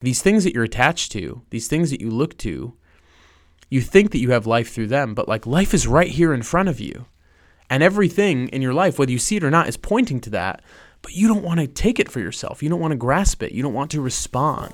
these 0.00 0.22
things 0.22 0.44
that 0.44 0.54
you're 0.54 0.64
attached 0.64 1.12
to, 1.12 1.42
these 1.50 1.68
things 1.68 1.90
that 1.90 2.00
you 2.00 2.10
look 2.10 2.36
to, 2.38 2.74
you 3.68 3.80
think 3.80 4.10
that 4.10 4.18
you 4.18 4.30
have 4.32 4.46
life 4.46 4.72
through 4.72 4.88
them, 4.88 5.14
but 5.14 5.28
like 5.28 5.46
life 5.46 5.72
is 5.74 5.86
right 5.86 6.10
here 6.10 6.32
in 6.32 6.42
front 6.42 6.68
of 6.68 6.80
you. 6.80 7.06
And 7.68 7.82
everything 7.82 8.48
in 8.48 8.62
your 8.62 8.74
life, 8.74 8.98
whether 8.98 9.12
you 9.12 9.18
see 9.18 9.36
it 9.36 9.44
or 9.44 9.50
not, 9.50 9.68
is 9.68 9.76
pointing 9.76 10.20
to 10.22 10.30
that, 10.30 10.62
but 11.02 11.14
you 11.14 11.28
don't 11.28 11.44
want 11.44 11.60
to 11.60 11.68
take 11.68 12.00
it 12.00 12.10
for 12.10 12.18
yourself. 12.18 12.62
You 12.62 12.68
don't 12.68 12.80
want 12.80 12.92
to 12.92 12.96
grasp 12.96 13.42
it. 13.42 13.52
You 13.52 13.62
don't 13.62 13.74
want 13.74 13.92
to 13.92 14.00
respond. 14.00 14.72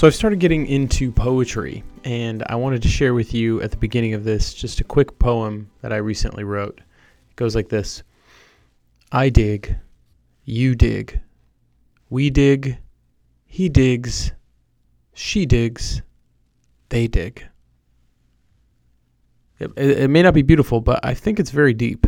So 0.00 0.06
I've 0.06 0.14
started 0.14 0.38
getting 0.38 0.64
into 0.66 1.12
poetry, 1.12 1.84
and 2.04 2.42
I 2.46 2.54
wanted 2.54 2.80
to 2.80 2.88
share 2.88 3.12
with 3.12 3.34
you 3.34 3.60
at 3.60 3.70
the 3.70 3.76
beginning 3.76 4.14
of 4.14 4.24
this 4.24 4.54
just 4.54 4.80
a 4.80 4.84
quick 4.84 5.18
poem 5.18 5.70
that 5.82 5.92
I 5.92 5.98
recently 5.98 6.42
wrote. 6.42 6.78
It 6.78 7.36
goes 7.36 7.54
like 7.54 7.68
this 7.68 8.02
I 9.12 9.28
dig, 9.28 9.76
you 10.46 10.74
dig, 10.74 11.20
we 12.08 12.30
dig, 12.30 12.78
he 13.44 13.68
digs, 13.68 14.32
she 15.12 15.44
digs, 15.44 16.00
they 16.88 17.06
dig. 17.06 17.44
It, 19.58 19.70
it, 19.76 20.08
may 20.08 20.22
not 20.22 20.32
be 20.32 20.40
beautiful, 20.40 20.80
but 20.80 21.04
I 21.04 21.12
think 21.12 21.38
it's 21.38 21.50
very 21.50 21.74
deep. 21.74 22.06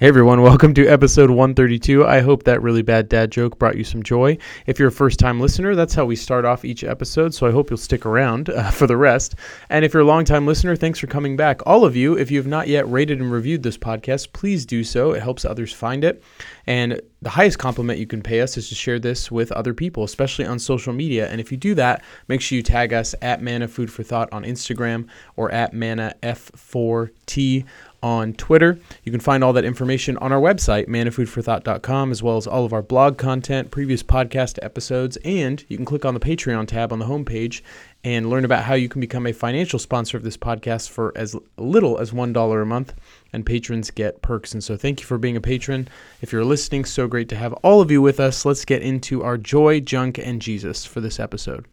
Hey 0.00 0.06
everyone, 0.06 0.42
welcome 0.42 0.74
to 0.74 0.86
episode 0.86 1.28
132. 1.28 2.06
I 2.06 2.20
hope 2.20 2.44
that 2.44 2.62
really 2.62 2.82
bad 2.82 3.08
dad 3.08 3.32
joke 3.32 3.58
brought 3.58 3.76
you 3.76 3.82
some 3.82 4.04
joy. 4.04 4.38
If 4.64 4.78
you're 4.78 4.90
a 4.90 4.92
first 4.92 5.18
time 5.18 5.40
listener, 5.40 5.74
that's 5.74 5.92
how 5.92 6.04
we 6.04 6.14
start 6.14 6.44
off 6.44 6.64
each 6.64 6.84
episode, 6.84 7.34
so 7.34 7.48
I 7.48 7.50
hope 7.50 7.68
you'll 7.68 7.78
stick 7.78 8.06
around 8.06 8.48
uh, 8.48 8.70
for 8.70 8.86
the 8.86 8.96
rest. 8.96 9.34
And 9.70 9.84
if 9.84 9.92
you're 9.92 10.04
a 10.04 10.06
long 10.06 10.24
time 10.24 10.46
listener, 10.46 10.76
thanks 10.76 11.00
for 11.00 11.08
coming 11.08 11.36
back. 11.36 11.66
All 11.66 11.84
of 11.84 11.96
you, 11.96 12.16
if 12.16 12.30
you 12.30 12.38
have 12.38 12.46
not 12.46 12.68
yet 12.68 12.88
rated 12.88 13.18
and 13.18 13.32
reviewed 13.32 13.64
this 13.64 13.76
podcast, 13.76 14.32
please 14.32 14.64
do 14.64 14.84
so. 14.84 15.14
It 15.14 15.22
helps 15.24 15.44
others 15.44 15.72
find 15.72 16.04
it. 16.04 16.22
And 16.68 17.00
the 17.20 17.30
highest 17.30 17.58
compliment 17.58 17.98
you 17.98 18.06
can 18.06 18.22
pay 18.22 18.40
us 18.40 18.56
is 18.56 18.68
to 18.68 18.76
share 18.76 19.00
this 19.00 19.32
with 19.32 19.50
other 19.50 19.74
people, 19.74 20.04
especially 20.04 20.44
on 20.44 20.60
social 20.60 20.92
media. 20.92 21.28
And 21.28 21.40
if 21.40 21.50
you 21.50 21.58
do 21.58 21.74
that, 21.74 22.04
make 22.28 22.40
sure 22.40 22.54
you 22.54 22.62
tag 22.62 22.92
us 22.92 23.16
at 23.20 23.42
Manna 23.42 23.66
Food 23.66 23.90
for 23.90 24.04
Thought 24.04 24.32
on 24.32 24.44
Instagram 24.44 25.08
or 25.34 25.50
at 25.50 25.72
Manna 25.72 26.14
F4T 26.22 27.64
on 28.02 28.32
Twitter. 28.34 28.78
You 29.04 29.12
can 29.12 29.20
find 29.20 29.42
all 29.42 29.52
that 29.54 29.64
information 29.64 30.16
on 30.18 30.32
our 30.32 30.40
website, 30.40 30.88
mannafoodforthought.com, 30.88 32.10
as 32.10 32.22
well 32.22 32.36
as 32.36 32.46
all 32.46 32.64
of 32.64 32.72
our 32.72 32.82
blog 32.82 33.18
content, 33.18 33.70
previous 33.70 34.02
podcast 34.02 34.58
episodes, 34.62 35.16
and 35.24 35.64
you 35.68 35.76
can 35.76 35.86
click 35.86 36.04
on 36.04 36.14
the 36.14 36.20
Patreon 36.20 36.66
tab 36.66 36.92
on 36.92 36.98
the 36.98 37.06
homepage 37.06 37.62
and 38.04 38.30
learn 38.30 38.44
about 38.44 38.64
how 38.64 38.74
you 38.74 38.88
can 38.88 39.00
become 39.00 39.26
a 39.26 39.32
financial 39.32 39.78
sponsor 39.78 40.16
of 40.16 40.22
this 40.22 40.36
podcast 40.36 40.88
for 40.88 41.12
as 41.16 41.34
little 41.56 41.98
as 41.98 42.12
$1 42.12 42.62
a 42.62 42.64
month. 42.64 42.94
And 43.32 43.44
patrons 43.44 43.90
get 43.90 44.22
perks. 44.22 44.52
And 44.52 44.64
so 44.64 44.76
thank 44.76 45.00
you 45.00 45.06
for 45.06 45.18
being 45.18 45.36
a 45.36 45.40
patron. 45.40 45.88
If 46.22 46.32
you're 46.32 46.44
listening, 46.44 46.84
so 46.84 47.06
great 47.08 47.28
to 47.30 47.36
have 47.36 47.52
all 47.54 47.80
of 47.80 47.90
you 47.90 48.00
with 48.00 48.20
us. 48.20 48.44
Let's 48.44 48.64
get 48.64 48.82
into 48.82 49.22
our 49.22 49.36
joy, 49.36 49.80
junk, 49.80 50.18
and 50.18 50.40
Jesus 50.40 50.84
for 50.84 51.00
this 51.00 51.20
episode. 51.20 51.66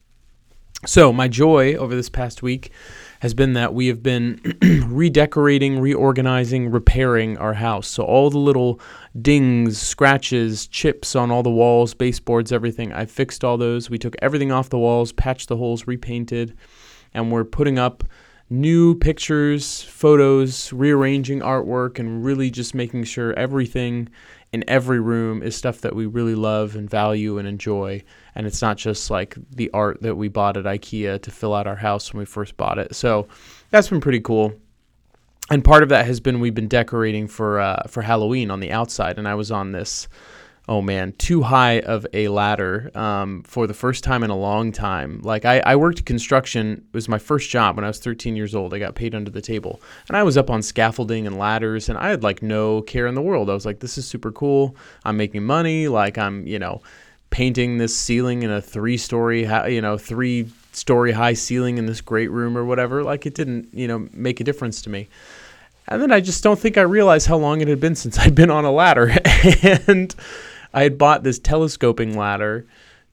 So, 0.84 1.12
my 1.12 1.28
joy 1.28 1.76
over 1.76 1.96
this 1.96 2.10
past 2.10 2.44
week 2.44 2.72
has 3.22 3.34
been 3.34 3.54
that 3.54 3.74
we 3.74 3.88
have 3.88 4.04
been 4.04 4.40
redecorating, 4.88 5.80
reorganizing, 5.80 6.70
repairing 6.70 7.38
our 7.38 7.54
house. 7.54 7.88
So, 7.88 8.04
all 8.04 8.30
the 8.30 8.38
little 8.38 8.80
dings, 9.20 9.82
scratches, 9.82 10.68
chips 10.68 11.16
on 11.16 11.32
all 11.32 11.42
the 11.42 11.50
walls, 11.50 11.96
baseboards, 11.96 12.52
everything, 12.52 12.94
I 12.94 13.06
fixed 13.06 13.44
all 13.44 13.58
those. 13.58 13.90
We 13.90 13.98
took 13.98 14.16
everything 14.22 14.52
off 14.52 14.70
the 14.70 14.78
walls, 14.78 15.12
patched 15.12 15.50
the 15.50 15.58
holes, 15.58 15.88
repainted, 15.88 16.56
and 17.16 17.32
we're 17.32 17.46
putting 17.46 17.80
up 17.80 18.04
new 18.50 18.94
pictures, 18.94 19.82
photos, 19.82 20.72
rearranging 20.72 21.40
artwork, 21.40 21.98
and 21.98 22.24
really 22.24 22.52
just 22.52 22.76
making 22.76 23.06
sure 23.06 23.34
everything 23.34 24.08
in 24.52 24.64
every 24.68 25.00
room 25.00 25.42
is 25.42 25.56
stuff 25.56 25.82
that 25.82 25.96
we 25.96 26.06
really 26.06 26.36
love 26.36 26.76
and 26.76 26.90
value 26.90 27.38
and 27.38 27.48
enjoy. 27.48 28.04
And 28.36 28.46
it's 28.46 28.62
not 28.62 28.78
just 28.78 29.10
like 29.10 29.38
the 29.50 29.70
art 29.72 30.02
that 30.02 30.16
we 30.16 30.28
bought 30.28 30.58
at 30.58 30.66
IKEA 30.66 31.22
to 31.22 31.32
fill 31.32 31.54
out 31.54 31.68
our 31.68 31.76
house 31.76 32.14
when 32.14 32.20
we 32.20 32.26
first 32.26 32.58
bought 32.58 32.78
it. 32.78 32.96
So 32.96 33.28
that's 33.70 33.90
been 33.90 34.02
pretty 34.02 34.20
cool. 34.20 34.54
And 35.50 35.64
part 35.64 35.84
of 35.84 35.90
that 35.90 36.06
has 36.06 36.20
been 36.20 36.40
we've 36.40 36.56
been 36.56 36.68
decorating 36.68 37.28
for 37.28 37.60
uh, 37.60 37.84
for 37.88 38.02
Halloween 38.02 38.50
on 38.50 38.60
the 38.60 38.72
outside, 38.72 39.20
and 39.20 39.28
I 39.28 39.36
was 39.36 39.52
on 39.52 39.72
this 39.72 40.08
oh 40.68 40.82
man, 40.82 41.14
too 41.14 41.44
high 41.44 41.80
of 41.82 42.06
a 42.14 42.28
ladder 42.28 42.90
um, 42.96 43.44
for 43.44 43.68
the 43.68 43.74
first 43.74 44.04
time 44.04 44.24
in 44.24 44.30
a 44.30 44.36
long 44.36 44.72
time. 44.72 45.20
Like 45.22 45.46
I, 45.46 45.60
I 45.60 45.76
worked 45.76 46.06
construction. 46.06 46.84
It 46.88 46.94
was 46.94 47.08
my 47.08 47.20
first 47.20 47.50
job 47.50 47.76
when 47.76 47.86
I 47.86 47.90
was 47.90 48.00
13 48.00 48.36
years 48.36 48.56
old. 48.56 48.74
I 48.74 48.80
got 48.80 48.96
paid 48.96 49.14
under 49.14 49.32
the 49.32 49.42
table, 49.42 49.82
and 50.08 50.18
I 50.18 50.24
was 50.24 50.38
up 50.38 50.50
on 50.50 50.62
scaffolding 50.62 51.28
and 51.28 51.38
ladders, 51.38 51.90
and 51.90 51.98
I 51.98 52.10
had 52.10 52.24
like 52.24 52.42
no 52.42 52.82
care 52.82 53.08
in 53.08 53.16
the 53.16 53.22
world. 53.22 53.50
I 53.50 53.54
was 53.54 53.66
like, 53.66 53.80
this 53.80 53.98
is 53.98 54.08
super 54.08 54.32
cool. 54.32 54.76
I'm 55.04 55.18
making 55.18 55.44
money. 55.44 55.88
Like 55.88 56.18
I'm, 56.18 56.46
you 56.48 56.60
know, 56.60 56.82
painting 57.36 57.78
this 57.80 57.94
ceiling 57.94 58.44
in 58.44 58.50
a 58.50 58.62
three-story, 58.62 59.46
you 59.70 59.82
know, 59.82 59.98
three 59.98 60.48
story 60.72 61.12
high 61.12 61.34
ceiling 61.34 61.78
in 61.78 61.86
this 61.86 62.00
great 62.00 62.32
room 62.32 62.58
or 62.58 62.64
whatever. 62.64 63.04
Like 63.04 63.26
it 63.26 63.36
didn't, 63.36 63.68
you 63.74 63.90
know, 63.90 64.08
make 64.14 64.40
a 64.40 64.46
difference 64.46 64.82
to 64.84 64.90
me. 64.90 65.10
And 65.90 66.02
then 66.02 66.14
I 66.14 66.22
just 66.22 66.46
don't 66.46 66.58
think 66.58 66.78
I 66.78 66.84
realized 66.84 67.28
how 67.28 67.36
long 67.36 67.60
it 67.60 67.68
had 67.68 67.82
been 67.82 67.96
since 67.96 68.18
I'd 68.26 68.36
been 68.36 68.50
on 68.50 68.64
a 68.64 68.72
ladder. 68.72 69.10
and 69.86 70.16
I 70.74 70.84
had 70.84 70.98
bought 70.98 71.24
this 71.24 71.38
telescoping 71.38 72.18
ladder 72.18 72.68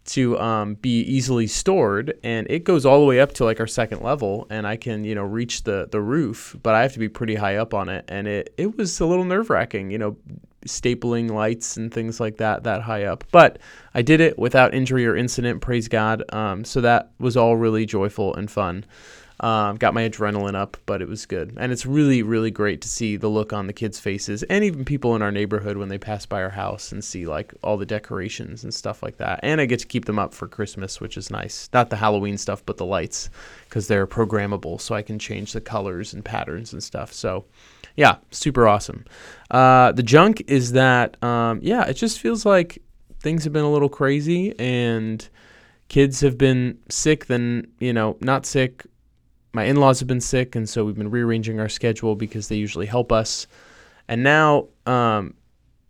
to 0.04 0.38
um, 0.38 0.74
be 0.74 1.00
easily 1.00 1.48
stored, 1.48 2.16
and 2.22 2.46
it 2.48 2.62
goes 2.62 2.86
all 2.86 3.00
the 3.00 3.06
way 3.06 3.18
up 3.18 3.32
to 3.34 3.44
like 3.44 3.58
our 3.58 3.66
second 3.66 4.02
level, 4.02 4.46
and 4.50 4.68
I 4.68 4.76
can 4.76 5.02
you 5.02 5.16
know 5.16 5.24
reach 5.24 5.64
the 5.64 5.88
the 5.90 6.00
roof, 6.00 6.56
but 6.62 6.74
I 6.74 6.82
have 6.82 6.92
to 6.92 6.98
be 7.00 7.08
pretty 7.08 7.36
high 7.36 7.56
up 7.56 7.74
on 7.74 7.88
it, 7.88 8.04
and 8.08 8.28
it 8.28 8.54
it 8.56 8.76
was 8.76 8.98
a 9.00 9.06
little 9.06 9.24
nerve 9.24 9.48
wracking, 9.48 9.92
you 9.92 9.98
know, 9.98 10.16
stapling 10.66 11.30
lights 11.30 11.76
and 11.76 11.92
things 11.92 12.20
like 12.20 12.36
that 12.38 12.64
that 12.64 12.82
high 12.82 13.04
up. 13.04 13.24
But 13.30 13.58
I 13.94 14.02
did 14.02 14.20
it 14.20 14.38
without 14.38 14.74
injury 14.74 15.06
or 15.06 15.16
incident, 15.16 15.60
praise 15.60 15.88
God. 15.88 16.22
Um, 16.32 16.64
so 16.64 16.80
that 16.80 17.10
was 17.18 17.36
all 17.36 17.56
really 17.56 17.86
joyful 17.86 18.34
and 18.34 18.50
fun. 18.50 18.84
Um, 19.42 19.74
got 19.76 19.92
my 19.92 20.08
adrenaline 20.08 20.54
up, 20.54 20.76
but 20.86 21.02
it 21.02 21.08
was 21.08 21.26
good. 21.26 21.54
And 21.56 21.72
it's 21.72 21.84
really, 21.84 22.22
really 22.22 22.52
great 22.52 22.80
to 22.82 22.88
see 22.88 23.16
the 23.16 23.28
look 23.28 23.52
on 23.52 23.66
the 23.66 23.72
kids' 23.72 23.98
faces 23.98 24.44
and 24.44 24.62
even 24.62 24.84
people 24.84 25.16
in 25.16 25.22
our 25.22 25.32
neighborhood 25.32 25.76
when 25.76 25.88
they 25.88 25.98
pass 25.98 26.24
by 26.26 26.40
our 26.40 26.50
house 26.50 26.92
and 26.92 27.02
see 27.02 27.26
like 27.26 27.52
all 27.60 27.76
the 27.76 27.84
decorations 27.84 28.62
and 28.62 28.72
stuff 28.72 29.02
like 29.02 29.16
that. 29.16 29.40
And 29.42 29.60
I 29.60 29.66
get 29.66 29.80
to 29.80 29.86
keep 29.86 30.04
them 30.04 30.18
up 30.18 30.32
for 30.32 30.46
Christmas, 30.46 31.00
which 31.00 31.16
is 31.16 31.28
nice. 31.28 31.68
Not 31.72 31.90
the 31.90 31.96
Halloween 31.96 32.38
stuff, 32.38 32.64
but 32.64 32.76
the 32.76 32.86
lights 32.86 33.30
because 33.64 33.88
they're 33.88 34.06
programmable 34.06 34.80
so 34.80 34.94
I 34.94 35.02
can 35.02 35.18
change 35.18 35.52
the 35.52 35.60
colors 35.60 36.14
and 36.14 36.24
patterns 36.24 36.72
and 36.72 36.82
stuff. 36.82 37.12
So, 37.12 37.44
yeah, 37.96 38.16
super 38.30 38.66
awesome. 38.66 39.04
Uh, 39.50 39.92
the 39.92 40.02
junk 40.02 40.42
is 40.46 40.72
that, 40.72 41.22
um, 41.22 41.60
yeah, 41.62 41.84
it 41.84 41.94
just 41.94 42.20
feels 42.20 42.46
like 42.46 42.82
things 43.20 43.44
have 43.44 43.52
been 43.52 43.64
a 43.64 43.70
little 43.70 43.88
crazy 43.88 44.58
and 44.58 45.28
kids 45.88 46.20
have 46.20 46.38
been 46.38 46.78
sick, 46.88 47.26
then, 47.26 47.66
you 47.78 47.92
know, 47.92 48.16
not 48.20 48.46
sick. 48.46 48.86
My 49.52 49.64
in-laws 49.64 50.00
have 50.00 50.08
been 50.08 50.20
sick 50.20 50.56
and 50.56 50.68
so 50.68 50.84
we've 50.84 50.96
been 50.96 51.10
rearranging 51.10 51.60
our 51.60 51.68
schedule 51.68 52.14
because 52.16 52.48
they 52.48 52.56
usually 52.56 52.86
help 52.86 53.12
us. 53.12 53.46
And 54.08 54.22
now 54.22 54.68
um, 54.86 55.34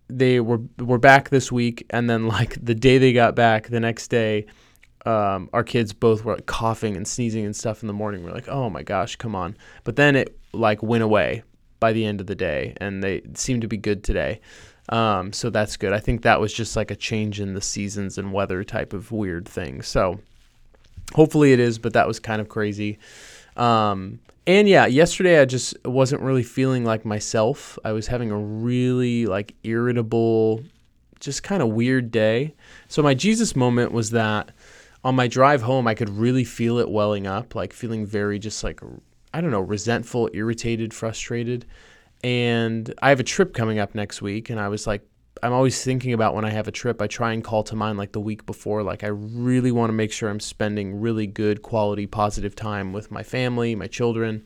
they 0.09 0.41
were 0.41 0.61
were 0.79 0.99
back 0.99 1.31
this 1.31 1.51
week 1.53 1.87
and 1.91 2.11
then 2.11 2.27
like 2.37 2.63
the 2.63 2.75
day 2.75 2.99
they 2.99 3.13
got 3.13 3.35
back 3.35 3.69
the 3.69 3.81
next 3.81 4.09
day 4.09 4.47
um, 5.07 5.51
our 5.53 5.65
kids 5.65 5.93
both 5.93 6.25
were 6.25 6.35
like 6.35 6.47
coughing 6.47 6.97
and 6.97 7.09
sneezing 7.09 7.45
and 7.45 7.57
stuff 7.57 7.83
in 7.83 7.89
the 7.89 7.93
morning. 7.93 8.23
We're 8.23 8.33
like 8.33 8.49
oh 8.49 8.71
my 8.71 8.83
gosh 8.83 9.17
come 9.17 9.35
on. 9.35 9.57
But 9.85 9.97
then 9.97 10.17
it 10.17 10.39
like 10.53 10.83
went 10.83 11.03
away 11.03 11.43
by 11.83 11.93
the 11.93 12.07
end 12.07 12.21
of 12.21 12.29
the 12.29 12.35
day 12.37 12.73
and 12.77 13.03
they 13.03 13.21
seem 13.35 13.61
to 13.61 13.67
be 13.67 13.77
good 13.77 14.05
today 14.05 14.41
um, 14.89 15.33
so 15.33 15.51
that's 15.51 15.77
good 15.77 15.93
i 15.93 15.99
think 15.99 16.23
that 16.23 16.41
was 16.41 16.53
just 16.53 16.77
like 16.77 16.93
a 16.93 16.97
change 16.97 17.41
in 17.41 17.55
the 17.55 17.61
seasons 17.61 18.19
and 18.19 18.33
weather 18.33 18.63
type 18.63 18.93
of 18.93 19.11
weird 19.11 19.49
thing 19.49 19.83
so 19.83 20.21
hopefully 21.15 21.53
it 21.53 21.59
is 21.59 21.79
but 21.81 21.93
that 21.93 22.07
was 22.07 22.21
kind 22.21 22.41
of 22.41 22.49
crazy 22.49 22.99
um, 23.57 24.21
and 24.47 24.69
yeah, 24.69 24.87
yesterday 24.87 25.41
I 25.41 25.45
just 25.45 25.77
wasn't 25.85 26.23
really 26.23 26.43
feeling 26.43 26.85
like 26.85 27.05
myself. 27.05 27.79
I 27.85 27.93
was 27.93 28.09
having 28.09 28.31
a 28.31 28.37
really 28.37 29.27
like 29.27 29.55
irritable, 29.63 30.65
just 31.21 31.43
kind 31.45 31.63
of 31.63 31.69
weird 31.69 32.11
day. 32.11 32.55
So 32.89 33.03
my 33.03 33.15
Jesus 33.15 33.55
moment 33.55 33.93
was 33.93 34.11
that 34.11 34.51
on 35.05 35.15
my 35.15 35.29
drive 35.29 35.63
home, 35.63 35.87
I 35.87 35.95
could 35.95 36.09
really 36.09 36.45
feel 36.45 36.79
it 36.79 36.91
welling 36.91 37.27
up, 37.27 37.55
like 37.55 37.73
feeling 37.73 38.05
very 38.05 38.39
just 38.41 38.65
like, 38.65 38.81
I 39.35 39.41
don't 39.41 39.51
know, 39.51 39.61
resentful, 39.61 40.31
irritated, 40.33 40.93
frustrated. 40.93 41.67
And 42.23 42.93
I 43.03 43.09
have 43.09 43.21
a 43.21 43.25
trip 43.25 43.55
coming 43.55 43.79
up 43.79 43.95
next 43.95 44.23
week, 44.23 44.51
and 44.51 44.61
I 44.61 44.69
was 44.69 44.87
like 44.87 45.07
I'm 45.43 45.53
always 45.53 45.83
thinking 45.83 46.13
about 46.13 46.35
when 46.35 46.45
I 46.45 46.51
have 46.51 46.69
a 46.69 46.73
trip, 46.73 47.03
I 47.03 47.09
try 47.09 47.33
and 47.33 47.43
call 47.43 47.65
to 47.65 47.75
mind 47.75 47.99
like 47.99 48.13
the 48.13 48.21
week 48.21 48.47
before. 48.47 48.85
Like, 48.85 49.03
I 49.03 49.09
really 49.09 49.73
want 49.73 49.89
to 49.89 49.95
make 49.95 50.13
sure 50.13 50.29
I'm 50.31 50.39
spending 50.39 51.01
really 51.01 51.27
good, 51.27 51.63
quality, 51.63 52.07
positive 52.07 52.55
time 52.55 52.93
with 52.93 53.11
my 53.11 53.25
family, 53.25 53.75
my 53.75 53.89
children, 53.89 54.45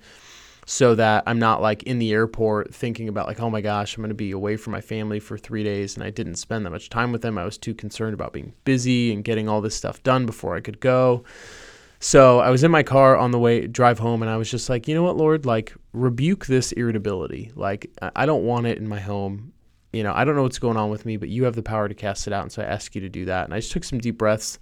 so 0.64 0.94
that 0.94 1.24
I'm 1.26 1.38
not 1.38 1.60
like 1.60 1.82
in 1.82 1.98
the 1.98 2.12
airport 2.12 2.74
thinking 2.74 3.08
about, 3.08 3.26
like, 3.26 3.40
oh 3.40 3.50
my 3.50 3.60
gosh, 3.60 3.96
I'm 3.96 4.02
going 4.02 4.08
to 4.08 4.14
be 4.14 4.30
away 4.30 4.56
from 4.56 4.72
my 4.72 4.80
family 4.80 5.20
for 5.20 5.36
three 5.36 5.62
days 5.62 5.96
and 5.96 6.04
I 6.04 6.10
didn't 6.10 6.36
spend 6.36 6.64
that 6.64 6.70
much 6.70 6.88
time 6.88 7.12
with 7.12 7.20
them. 7.20 7.36
I 7.36 7.44
was 7.44 7.58
too 7.58 7.74
concerned 7.74 8.14
about 8.14 8.32
being 8.32 8.54
busy 8.64 9.12
and 9.12 9.22
getting 9.22 9.48
all 9.48 9.60
this 9.60 9.76
stuff 9.76 10.02
done 10.02 10.24
before 10.24 10.56
I 10.56 10.60
could 10.60 10.80
go. 10.80 11.24
So 11.98 12.40
I 12.40 12.50
was 12.50 12.62
in 12.62 12.70
my 12.70 12.82
car 12.82 13.16
on 13.16 13.30
the 13.30 13.38
way 13.38 13.66
drive 13.66 13.98
home, 13.98 14.22
and 14.22 14.30
I 14.30 14.36
was 14.36 14.50
just 14.50 14.68
like, 14.68 14.86
you 14.86 14.94
know 14.94 15.02
what, 15.02 15.16
Lord, 15.16 15.46
like 15.46 15.74
rebuke 15.92 16.46
this 16.46 16.72
irritability. 16.72 17.52
Like 17.54 17.90
I 18.14 18.26
don't 18.26 18.44
want 18.44 18.66
it 18.66 18.78
in 18.78 18.88
my 18.88 19.00
home. 19.00 19.52
You 19.92 20.02
know, 20.02 20.12
I 20.14 20.24
don't 20.24 20.36
know 20.36 20.42
what's 20.42 20.58
going 20.58 20.76
on 20.76 20.90
with 20.90 21.06
me, 21.06 21.16
but 21.16 21.30
you 21.30 21.44
have 21.44 21.54
the 21.54 21.62
power 21.62 21.88
to 21.88 21.94
cast 21.94 22.26
it 22.26 22.32
out, 22.32 22.42
and 22.42 22.52
so 22.52 22.62
I 22.62 22.66
ask 22.66 22.94
you 22.94 23.00
to 23.00 23.08
do 23.08 23.24
that. 23.26 23.46
And 23.46 23.54
I 23.54 23.60
just 23.60 23.72
took 23.72 23.84
some 23.84 23.98
deep 23.98 24.18
breaths 24.18 24.58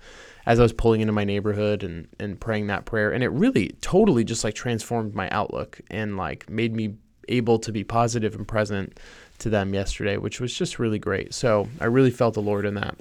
as 0.47 0.61
I 0.61 0.63
was 0.63 0.73
pulling 0.73 1.01
into 1.01 1.13
my 1.13 1.25
neighborhood 1.25 1.83
and 1.83 2.07
and 2.21 2.39
praying 2.39 2.69
that 2.69 2.85
prayer, 2.85 3.11
and 3.11 3.25
it 3.25 3.31
really 3.31 3.75
totally 3.81 4.23
just 4.23 4.45
like 4.45 4.55
transformed 4.55 5.15
my 5.15 5.29
outlook 5.31 5.81
and 5.91 6.17
like 6.17 6.49
made 6.49 6.75
me 6.75 6.95
able 7.29 7.59
to 7.59 7.73
be 7.73 7.83
positive 7.83 8.35
and 8.35 8.47
present 8.47 9.01
to 9.39 9.51
them 9.51 9.75
yesterday, 9.75 10.17
which 10.17 10.41
was 10.41 10.55
just 10.55 10.79
really 10.79 10.99
great. 10.99 11.35
So 11.35 11.69
I 11.81 11.87
really 11.87 12.11
felt 12.11 12.35
the 12.35 12.43
Lord 12.43 12.65
in 12.65 12.75
that. 12.75 12.97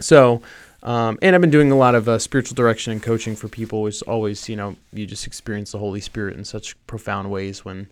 So 0.00 0.42
um, 0.82 1.18
and 1.22 1.34
I've 1.34 1.40
been 1.40 1.50
doing 1.50 1.70
a 1.70 1.76
lot 1.76 1.94
of 1.94 2.08
uh, 2.08 2.18
spiritual 2.18 2.54
direction 2.54 2.92
and 2.92 3.02
coaching 3.02 3.36
for 3.36 3.48
people. 3.48 3.86
It's 3.86 4.02
always, 4.02 4.48
you 4.48 4.56
know, 4.56 4.76
you 4.92 5.06
just 5.06 5.26
experience 5.26 5.72
the 5.72 5.78
Holy 5.78 6.00
Spirit 6.00 6.36
in 6.36 6.44
such 6.44 6.74
profound 6.86 7.30
ways 7.30 7.64
when 7.64 7.88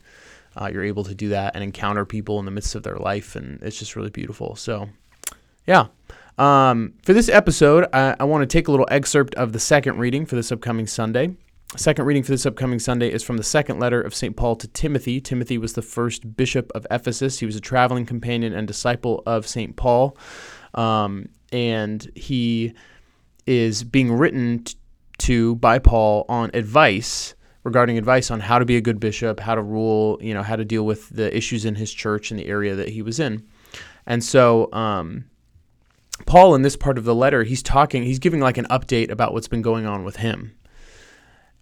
uh, 0.57 0.71
you're 0.73 0.85
able 0.85 1.05
to 1.05 1.15
do 1.15 1.29
that 1.29 1.55
and 1.55 1.63
encounter 1.63 2.05
people 2.05 2.39
in 2.39 2.45
the 2.45 2.51
midst 2.51 2.75
of 2.75 2.83
their 2.83 2.97
life, 2.97 3.37
and 3.37 3.63
it's 3.63 3.79
just 3.79 3.95
really 3.97 4.11
beautiful. 4.11 4.57
So, 4.57 4.89
yeah. 5.67 5.87
Um, 6.39 6.95
for 7.03 7.13
this 7.13 7.29
episode, 7.29 7.87
I, 7.93 8.17
I 8.19 8.25
want 8.25 8.43
to 8.43 8.47
take 8.47 8.67
a 8.67 8.71
little 8.71 8.89
excerpt 8.91 9.35
of 9.35 9.53
the 9.53 9.61
second 9.61 9.99
reading 9.99 10.27
for 10.27 10.37
this 10.37 10.51
upcoming 10.51 10.87
Sunday. 10.87 11.37
Second 11.77 12.05
reading 12.05 12.25
for 12.25 12.33
this 12.33 12.47
upcoming 12.47 12.81
Sunday 12.81 13.13
is 13.13 13.23
from 13.23 13.37
the 13.37 13.45
second 13.45 13.79
letter 13.79 14.01
of 14.01 14.13
St. 14.13 14.35
Paul 14.35 14.57
to 14.57 14.67
Timothy. 14.67 15.21
Timothy 15.21 15.57
was 15.57 15.75
the 15.75 15.83
first 15.83 16.37
bishop 16.37 16.73
of 16.75 16.85
Ephesus. 16.91 17.39
He 17.39 17.47
was 17.47 17.55
a 17.55 17.61
traveling 17.61 18.07
companion 18.07 18.53
and 18.53 18.67
disciple 18.67 19.23
of 19.25 19.47
St. 19.47 19.77
Paul. 19.77 20.17
Um, 20.75 21.29
and 21.53 22.11
he 22.15 22.75
is 23.47 23.83
being 23.83 24.13
written 24.13 24.65
t- 24.65 24.77
to 25.19 25.57
by 25.57 25.79
Paul 25.79 26.25
on 26.29 26.51
advice 26.55 27.35
regarding 27.65 27.99
advice 27.99 28.31
on 28.31 28.41
how 28.41 28.59
to 28.59 28.65
be 28.65 28.77
a 28.77 28.81
good 28.81 28.99
bishop, 29.01 29.41
how 29.41 29.55
to 29.55 29.63
rule, 29.63 30.19
you 30.23 30.33
know, 30.33 30.43
how 30.43 30.57
to 30.57 30.65
deal 30.65 30.85
with 30.87 31.09
the 31.11 31.35
issues 31.37 31.65
in 31.65 31.75
his 31.75 31.93
church 31.93 32.31
and 32.31 32.41
the 32.41 32.47
area 32.47 32.75
that 32.75 32.89
he 32.89 33.03
was 33.03 33.21
in. 33.21 33.47
And 34.07 34.25
so, 34.25 34.73
um, 34.73 35.27
Paul, 36.27 36.55
in 36.55 36.63
this 36.63 36.77
part 36.77 36.99
of 36.99 37.05
the 37.05 37.15
letter, 37.15 37.45
he's 37.45 37.63
talking, 37.63 38.03
he's 38.03 38.19
giving 38.19 38.41
like 38.41 38.59
an 38.59 38.67
update 38.67 39.11
about 39.11 39.33
what's 39.33 39.49
been 39.49 39.63
going 39.63 39.87
on 39.87 40.05
with 40.05 40.17
him. 40.17 40.57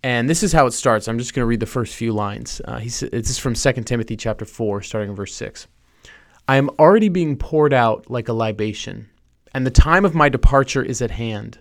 And 0.02 0.30
this 0.30 0.44
is 0.44 0.52
how 0.52 0.66
it 0.66 0.72
starts. 0.72 1.08
I'm 1.08 1.18
just 1.18 1.34
going 1.34 1.42
to 1.42 1.46
read 1.46 1.60
the 1.60 1.66
first 1.66 1.94
few 1.96 2.12
lines. 2.12 2.60
Uh, 2.64 2.78
this 2.78 3.02
is 3.02 3.38
from 3.38 3.54
2 3.54 3.72
Timothy 3.82 4.16
chapter 4.16 4.44
4, 4.44 4.82
starting 4.82 5.10
in 5.10 5.16
verse 5.16 5.34
6. 5.34 5.66
I 6.46 6.56
am 6.56 6.70
already 6.78 7.08
being 7.08 7.36
poured 7.36 7.74
out 7.74 8.08
like 8.08 8.28
a 8.28 8.32
libation 8.32 9.08
and 9.52 9.66
the 9.66 9.70
time 9.70 10.04
of 10.04 10.14
my 10.14 10.28
departure 10.28 10.82
is 10.82 11.02
at 11.02 11.10
hand. 11.10 11.58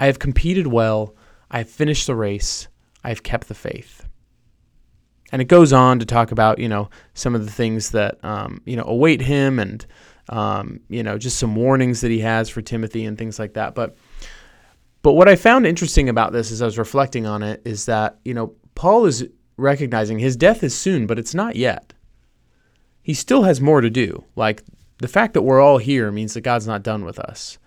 I 0.00 0.06
have 0.06 0.18
competed 0.18 0.66
well, 0.66 1.14
I 1.50 1.58
have 1.58 1.70
finished 1.70 2.06
the 2.06 2.14
race, 2.14 2.68
I 3.04 3.08
have 3.08 3.22
kept 3.22 3.48
the 3.48 3.54
faith. 3.54 4.06
And 5.30 5.42
it 5.42 5.46
goes 5.46 5.72
on 5.72 5.98
to 5.98 6.06
talk 6.06 6.32
about, 6.32 6.58
you 6.58 6.68
know, 6.68 6.88
some 7.14 7.34
of 7.34 7.44
the 7.44 7.52
things 7.52 7.90
that, 7.90 8.22
um, 8.24 8.62
you 8.64 8.76
know, 8.76 8.84
await 8.84 9.20
him 9.20 9.58
and, 9.58 9.84
um, 10.30 10.80
you 10.88 11.02
know, 11.02 11.18
just 11.18 11.38
some 11.38 11.54
warnings 11.54 12.00
that 12.00 12.10
he 12.10 12.20
has 12.20 12.48
for 12.48 12.62
Timothy 12.62 13.04
and 13.04 13.18
things 13.18 13.38
like 13.38 13.54
that. 13.54 13.74
But, 13.74 13.96
but 15.02 15.12
what 15.12 15.28
I 15.28 15.36
found 15.36 15.66
interesting 15.66 16.08
about 16.08 16.32
this 16.32 16.50
as 16.50 16.62
I 16.62 16.64
was 16.64 16.78
reflecting 16.78 17.26
on 17.26 17.42
it 17.42 17.60
is 17.64 17.86
that, 17.86 18.18
you 18.24 18.32
know, 18.32 18.54
Paul 18.74 19.04
is 19.04 19.26
recognizing 19.58 20.18
his 20.18 20.36
death 20.36 20.62
is 20.62 20.74
soon, 20.74 21.06
but 21.06 21.18
it's 21.18 21.34
not 21.34 21.56
yet. 21.56 21.92
He 23.02 23.12
still 23.12 23.42
has 23.42 23.60
more 23.60 23.80
to 23.80 23.90
do. 23.90 24.24
Like 24.34 24.62
the 24.98 25.08
fact 25.08 25.34
that 25.34 25.42
we're 25.42 25.60
all 25.60 25.78
here 25.78 26.10
means 26.10 26.34
that 26.34 26.40
God's 26.42 26.66
not 26.66 26.82
done 26.82 27.04
with 27.04 27.18
us. 27.18 27.58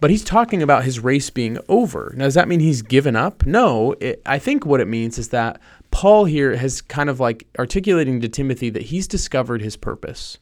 But 0.00 0.10
he's 0.10 0.24
talking 0.24 0.62
about 0.62 0.84
his 0.84 0.98
race 0.98 1.28
being 1.28 1.58
over. 1.68 2.14
Now, 2.16 2.24
does 2.24 2.34
that 2.34 2.48
mean 2.48 2.60
he's 2.60 2.82
given 2.82 3.16
up? 3.16 3.44
No. 3.44 3.94
It, 4.00 4.22
I 4.24 4.38
think 4.38 4.64
what 4.64 4.80
it 4.80 4.88
means 4.88 5.18
is 5.18 5.28
that 5.28 5.60
Paul 5.90 6.24
here 6.24 6.56
has 6.56 6.80
kind 6.80 7.10
of 7.10 7.20
like 7.20 7.46
articulating 7.58 8.20
to 8.20 8.28
Timothy 8.28 8.70
that 8.70 8.84
he's 8.84 9.06
discovered 9.06 9.60
his 9.60 9.76
purpose. 9.76 10.38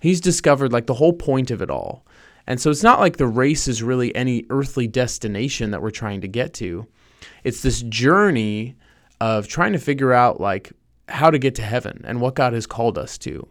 He's 0.00 0.20
discovered 0.20 0.72
like 0.72 0.86
the 0.86 0.94
whole 0.94 1.12
point 1.12 1.50
of 1.50 1.60
it 1.60 1.70
all. 1.70 2.04
And 2.46 2.60
so 2.60 2.70
it's 2.70 2.82
not 2.82 2.98
like 2.98 3.18
the 3.18 3.26
race 3.26 3.68
is 3.68 3.82
really 3.82 4.14
any 4.16 4.46
earthly 4.50 4.88
destination 4.88 5.70
that 5.70 5.82
we're 5.82 5.90
trying 5.90 6.22
to 6.22 6.28
get 6.28 6.54
to. 6.54 6.86
It's 7.44 7.62
this 7.62 7.82
journey 7.82 8.76
of 9.20 9.46
trying 9.46 9.72
to 9.72 9.78
figure 9.78 10.12
out 10.12 10.40
like 10.40 10.72
how 11.08 11.30
to 11.30 11.38
get 11.38 11.54
to 11.56 11.62
heaven 11.62 12.02
and 12.04 12.20
what 12.20 12.34
God 12.34 12.52
has 12.54 12.66
called 12.66 12.98
us 12.98 13.18
to. 13.18 13.46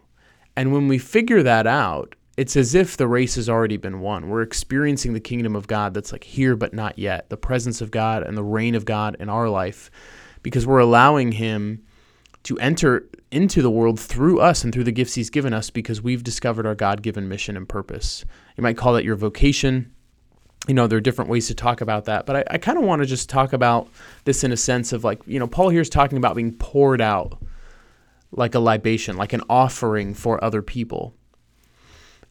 And 0.56 0.72
when 0.72 0.88
we 0.88 0.98
figure 0.98 1.44
that 1.44 1.68
out, 1.68 2.16
it's 2.38 2.56
as 2.56 2.76
if 2.76 2.98
the 2.98 3.08
race 3.08 3.36
has 3.36 3.50
already 3.50 3.78
been 3.78 4.00
won. 4.00 4.30
We're 4.30 4.42
experiencing 4.42 5.14
the 5.14 5.20
kingdom 5.20 5.56
of 5.56 5.68
God 5.68 5.94
that's 5.94 6.12
like 6.12 6.24
here 6.24 6.56
but 6.56 6.74
not 6.74 6.98
yet, 6.98 7.30
the 7.30 7.38
presence 7.38 7.82
of 7.82 7.92
God 7.92 8.24
and 8.24 8.38
the 8.38 8.44
reign 8.44 8.74
of 8.76 8.86
God 8.86 9.16
in 9.20 9.30
our 9.30 9.50
life, 9.50 9.92
because 10.42 10.66
we're 10.66 10.80
allowing 10.80 11.34
Him 11.34 11.84
to 12.44 12.58
enter 12.60 13.08
into 13.32 13.62
the 13.62 13.70
world 13.70 14.00
through 14.00 14.40
us 14.40 14.64
and 14.64 14.74
through 14.74 14.86
the 14.86 14.92
gifts 14.92 15.14
He's 15.14 15.30
given 15.30 15.54
us 15.54 15.70
because 15.70 16.02
we've 16.02 16.24
discovered 16.24 16.66
our 16.66 16.76
God 16.76 17.02
given 17.02 17.30
mission 17.30 17.56
and 17.56 17.68
purpose. 17.68 18.26
You 18.58 18.64
might 18.64 18.78
call 18.78 18.94
that 18.94 19.06
your 19.06 19.16
vocation. 19.16 19.94
You 20.68 20.74
know, 20.74 20.88
there 20.88 20.98
are 20.98 21.02
different 21.02 21.30
ways 21.30 21.48
to 21.48 21.56
talk 21.56 21.82
about 21.82 22.06
that, 22.06 22.26
but 22.26 22.36
I, 22.36 22.44
I 22.52 22.58
kind 22.60 22.78
of 22.78 22.84
want 22.84 23.02
to 23.02 23.06
just 23.08 23.30
talk 23.30 23.52
about 23.52 23.88
this 24.26 24.44
in 24.44 24.52
a 24.52 24.58
sense 24.58 24.94
of 24.94 25.04
like, 25.04 25.22
you 25.26 25.40
know, 25.40 25.48
Paul 25.48 25.70
here 25.70 25.82
is 25.82 25.90
talking 25.90 26.18
about 26.18 26.36
being 26.36 26.54
poured 26.54 27.02
out 27.02 27.42
like 28.32 28.56
a 28.56 28.60
libation, 28.60 29.18
like 29.18 29.34
an 29.34 29.44
offering 29.50 30.14
for 30.14 30.44
other 30.44 30.62
people. 30.62 31.14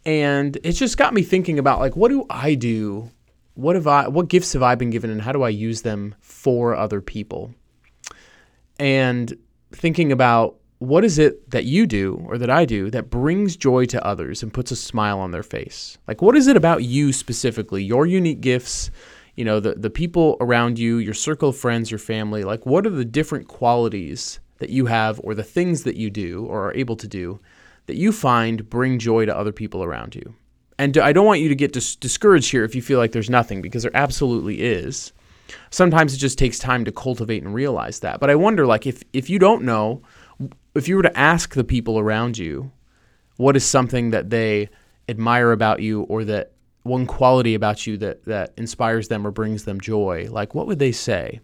And 0.04 0.56
it 0.62 0.72
just 0.72 0.96
got 0.96 1.12
me 1.12 1.22
thinking 1.22 1.58
about 1.58 1.78
like 1.78 1.96
what 1.96 2.08
do 2.08 2.24
I 2.30 2.54
do? 2.54 3.10
What 3.54 3.76
have 3.76 3.86
I 3.86 4.08
what 4.08 4.28
gifts 4.28 4.54
have 4.54 4.62
I 4.62 4.74
been 4.74 4.90
given 4.90 5.10
and 5.10 5.20
how 5.20 5.32
do 5.32 5.42
I 5.42 5.50
use 5.50 5.82
them 5.82 6.14
for 6.20 6.74
other 6.74 7.00
people? 7.00 7.54
And 8.78 9.36
thinking 9.72 10.10
about 10.10 10.56
what 10.78 11.04
is 11.04 11.18
it 11.18 11.50
that 11.50 11.66
you 11.66 11.86
do 11.86 12.24
or 12.26 12.38
that 12.38 12.48
I 12.48 12.64
do 12.64 12.90
that 12.90 13.10
brings 13.10 13.54
joy 13.54 13.84
to 13.86 14.04
others 14.04 14.42
and 14.42 14.54
puts 14.54 14.70
a 14.70 14.76
smile 14.76 15.20
on 15.20 15.32
their 15.32 15.42
face? 15.42 15.98
Like 16.08 16.22
what 16.22 16.34
is 16.34 16.46
it 16.46 16.56
about 16.56 16.84
you 16.84 17.12
specifically, 17.12 17.84
your 17.84 18.06
unique 18.06 18.40
gifts, 18.40 18.90
you 19.36 19.44
know, 19.44 19.60
the 19.60 19.74
the 19.74 19.90
people 19.90 20.38
around 20.40 20.78
you, 20.78 20.96
your 20.96 21.12
circle 21.12 21.50
of 21.50 21.58
friends, 21.58 21.90
your 21.90 21.98
family, 21.98 22.42
like 22.42 22.64
what 22.64 22.86
are 22.86 22.90
the 22.90 23.04
different 23.04 23.48
qualities 23.48 24.40
that 24.60 24.70
you 24.70 24.86
have 24.86 25.20
or 25.24 25.34
the 25.34 25.42
things 25.42 25.82
that 25.82 25.96
you 25.96 26.08
do 26.08 26.46
or 26.46 26.68
are 26.68 26.74
able 26.74 26.96
to 26.96 27.08
do 27.08 27.40
that 27.86 27.96
you 27.96 28.12
find 28.12 28.70
bring 28.70 28.98
joy 28.98 29.26
to 29.26 29.36
other 29.36 29.52
people 29.52 29.82
around 29.82 30.14
you. 30.14 30.34
And 30.78 30.96
I 30.96 31.12
don't 31.12 31.26
want 31.26 31.40
you 31.40 31.48
to 31.48 31.54
get 31.54 31.72
dis- 31.72 31.96
discouraged 31.96 32.50
here 32.50 32.64
if 32.64 32.74
you 32.74 32.80
feel 32.80 32.98
like 32.98 33.12
there's 33.12 33.28
nothing, 33.28 33.60
because 33.60 33.82
there 33.82 33.96
absolutely 33.96 34.62
is. 34.62 35.12
Sometimes 35.70 36.14
it 36.14 36.18
just 36.18 36.38
takes 36.38 36.58
time 36.58 36.84
to 36.84 36.92
cultivate 36.92 37.42
and 37.42 37.52
realize 37.52 38.00
that. 38.00 38.20
But 38.20 38.30
I 38.30 38.34
wonder, 38.34 38.66
like, 38.66 38.86
if 38.86 39.02
if 39.12 39.28
you 39.28 39.38
don't 39.38 39.64
know, 39.64 40.00
if 40.74 40.88
you 40.88 40.96
were 40.96 41.02
to 41.02 41.18
ask 41.18 41.54
the 41.54 41.64
people 41.64 41.98
around 41.98 42.38
you, 42.38 42.70
what 43.36 43.56
is 43.56 43.64
something 43.64 44.10
that 44.10 44.30
they 44.30 44.70
admire 45.08 45.52
about 45.52 45.82
you, 45.82 46.02
or 46.02 46.24
that 46.24 46.52
one 46.82 47.04
quality 47.04 47.54
about 47.54 47.86
you 47.86 47.96
that 47.98 48.24
that 48.24 48.52
inspires 48.56 49.08
them 49.08 49.26
or 49.26 49.30
brings 49.30 49.64
them 49.64 49.80
joy, 49.80 50.28
like 50.30 50.54
what 50.54 50.66
would 50.66 50.78
they 50.78 50.92
say? 50.92 51.40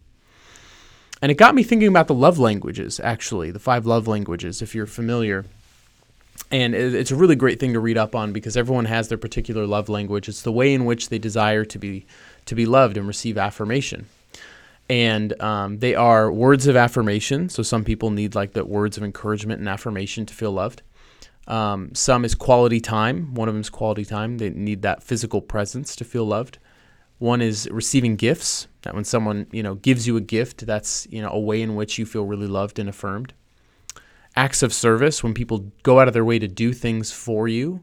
And 1.23 1.33
it 1.33 1.37
got 1.37 1.55
me 1.55 1.63
thinking 1.63 1.89
about 1.89 2.09
the 2.09 2.15
love 2.15 2.39
languages, 2.39 3.01
actually, 3.03 3.51
the 3.51 3.59
five 3.59 3.87
love 3.87 4.07
languages, 4.07 4.61
if 4.61 4.75
you're 4.75 4.87
familiar. 4.87 5.47
And 6.51 6.75
it's 6.75 7.11
a 7.11 7.17
really 7.17 7.35
great 7.35 7.59
thing 7.59 7.73
to 7.73 7.81
read 7.81 7.97
up 7.97 8.15
on 8.15 8.33
because 8.33 8.57
everyone 8.57 8.85
has 8.85 9.09
their 9.09 9.19
particular 9.19 9.67
love 9.67 9.89
language. 9.89 10.29
It's 10.29 10.43
the 10.43 10.53
way 10.53 10.75
in 10.75 10.85
which 10.85 11.09
they 11.09 11.19
desire 11.19 11.65
to 11.65 11.79
be 11.79 12.07
to 12.45 12.55
be 12.55 12.67
loved 12.67 12.97
and 12.97 13.09
receive 13.09 13.37
affirmation. 13.37 14.07
And 14.89 15.41
um, 15.43 15.79
they 15.79 15.97
are 15.97 16.31
words 16.31 16.69
of 16.69 16.77
affirmation. 16.77 17.49
So 17.49 17.63
some 17.65 17.83
people 17.83 18.11
need 18.11 18.37
like 18.37 18.53
the 18.53 18.65
words 18.65 18.97
of 18.97 19.03
encouragement 19.03 19.59
and 19.59 19.69
affirmation 19.69 20.27
to 20.27 20.35
feel 20.35 20.53
loved. 20.53 20.83
Um, 21.49 21.95
some 21.95 22.25
is 22.25 22.35
quality 22.35 22.81
time. 22.81 23.35
One 23.35 23.49
of 23.49 23.55
them 23.55 23.61
is 23.61 23.71
quality 23.71 24.05
time. 24.05 24.39
They 24.39 24.51
need 24.51 24.83
that 24.83 25.03
physical 25.03 25.41
presence 25.41 25.97
to 25.97 26.05
feel 26.05 26.25
loved. 26.25 26.59
One 27.19 27.41
is 27.41 27.69
receiving 27.71 28.17
gifts. 28.17 28.69
That 28.87 28.95
when 28.95 29.03
someone 29.03 29.49
you 29.51 29.65
know 29.65 29.75
gives 29.75 30.07
you 30.07 30.17
a 30.17 30.21
gift, 30.21 30.65
that's 30.65 31.09
you 31.11 31.21
know 31.21 31.31
a 31.31 31.41
way 31.41 31.61
in 31.61 31.75
which 31.75 31.99
you 31.99 32.07
feel 32.07 32.25
really 32.25 32.47
loved 32.47 32.79
and 32.79 32.89
affirmed. 32.89 33.33
Acts 34.37 34.63
of 34.63 34.73
service, 34.73 35.25
when 35.25 35.35
people 35.35 35.73
go 35.83 35.99
out 35.99 36.07
of 36.07 36.15
their 36.15 36.25
way 36.25 36.39
to 36.39 36.47
do 36.47 36.73
things 36.73 37.11
for 37.11 37.49
you, 37.49 37.83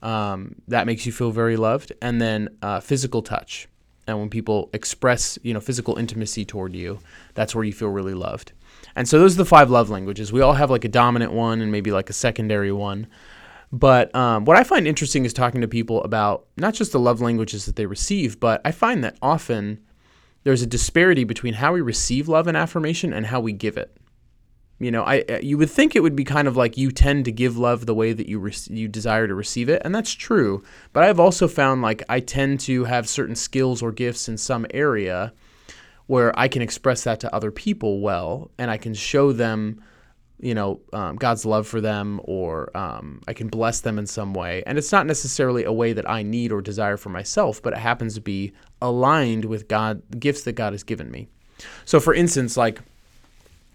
um, 0.00 0.54
that 0.68 0.86
makes 0.86 1.06
you 1.06 1.10
feel 1.10 1.32
very 1.32 1.56
loved. 1.56 1.92
And 2.00 2.22
then 2.22 2.50
uh, 2.62 2.78
physical 2.78 3.20
touch, 3.20 3.66
and 4.06 4.16
when 4.20 4.30
people 4.30 4.70
express 4.72 5.40
you 5.42 5.52
know 5.52 5.58
physical 5.58 5.98
intimacy 5.98 6.44
toward 6.44 6.72
you, 6.72 7.00
that's 7.34 7.52
where 7.52 7.64
you 7.64 7.72
feel 7.72 7.88
really 7.88 8.14
loved. 8.14 8.52
And 8.94 9.08
so 9.08 9.18
those 9.18 9.34
are 9.34 9.38
the 9.38 9.44
five 9.44 9.70
love 9.70 9.90
languages. 9.90 10.32
We 10.32 10.40
all 10.40 10.52
have 10.52 10.70
like 10.70 10.84
a 10.84 10.88
dominant 10.88 11.32
one 11.32 11.60
and 11.62 11.72
maybe 11.72 11.90
like 11.90 12.10
a 12.10 12.12
secondary 12.12 12.70
one. 12.70 13.08
But 13.72 14.14
um, 14.14 14.44
what 14.44 14.56
I 14.56 14.62
find 14.62 14.86
interesting 14.86 15.24
is 15.24 15.32
talking 15.32 15.62
to 15.62 15.66
people 15.66 16.00
about 16.04 16.46
not 16.56 16.74
just 16.74 16.92
the 16.92 17.00
love 17.00 17.20
languages 17.20 17.66
that 17.66 17.74
they 17.74 17.86
receive, 17.86 18.38
but 18.38 18.60
I 18.64 18.70
find 18.70 19.02
that 19.02 19.16
often 19.20 19.80
there's 20.44 20.62
a 20.62 20.66
disparity 20.66 21.24
between 21.24 21.54
how 21.54 21.72
we 21.72 21.80
receive 21.80 22.28
love 22.28 22.46
and 22.46 22.56
affirmation 22.56 23.12
and 23.12 23.26
how 23.26 23.40
we 23.40 23.52
give 23.52 23.76
it. 23.76 23.96
You 24.78 24.90
know, 24.90 25.04
I 25.04 25.24
you 25.42 25.56
would 25.58 25.70
think 25.70 25.94
it 25.94 26.02
would 26.02 26.16
be 26.16 26.24
kind 26.24 26.48
of 26.48 26.56
like 26.56 26.76
you 26.76 26.90
tend 26.90 27.24
to 27.24 27.32
give 27.32 27.56
love 27.56 27.86
the 27.86 27.94
way 27.94 28.12
that 28.12 28.28
you 28.28 28.38
re- 28.38 28.52
you 28.68 28.88
desire 28.88 29.26
to 29.26 29.34
receive 29.34 29.68
it, 29.68 29.80
and 29.84 29.94
that's 29.94 30.12
true. 30.12 30.62
But 30.92 31.04
I've 31.04 31.20
also 31.20 31.48
found 31.48 31.80
like 31.80 32.02
I 32.08 32.20
tend 32.20 32.60
to 32.60 32.84
have 32.84 33.08
certain 33.08 33.36
skills 33.36 33.82
or 33.82 33.92
gifts 33.92 34.28
in 34.28 34.36
some 34.36 34.66
area 34.74 35.32
where 36.06 36.38
I 36.38 36.48
can 36.48 36.60
express 36.60 37.04
that 37.04 37.20
to 37.20 37.34
other 37.34 37.50
people 37.50 38.00
well 38.00 38.50
and 38.58 38.70
I 38.70 38.76
can 38.76 38.94
show 38.94 39.32
them 39.32 39.82
you 40.40 40.54
know 40.54 40.80
um, 40.92 41.16
God's 41.16 41.44
love 41.44 41.66
for 41.66 41.80
them 41.80 42.20
or 42.24 42.76
um, 42.76 43.20
I 43.28 43.32
can 43.32 43.48
bless 43.48 43.80
them 43.80 43.98
in 43.98 44.06
some 44.06 44.34
way. 44.34 44.62
And 44.66 44.78
it's 44.78 44.92
not 44.92 45.06
necessarily 45.06 45.64
a 45.64 45.72
way 45.72 45.92
that 45.92 46.08
I 46.08 46.22
need 46.22 46.52
or 46.52 46.60
desire 46.60 46.96
for 46.96 47.10
myself 47.10 47.62
but 47.62 47.72
it 47.72 47.78
happens 47.78 48.14
to 48.14 48.20
be 48.20 48.52
aligned 48.82 49.44
with 49.44 49.68
God 49.68 50.02
gifts 50.18 50.42
that 50.42 50.52
God 50.52 50.72
has 50.72 50.82
given 50.82 51.10
me. 51.10 51.28
So 51.84 52.00
for 52.00 52.14
instance 52.14 52.56
like 52.56 52.80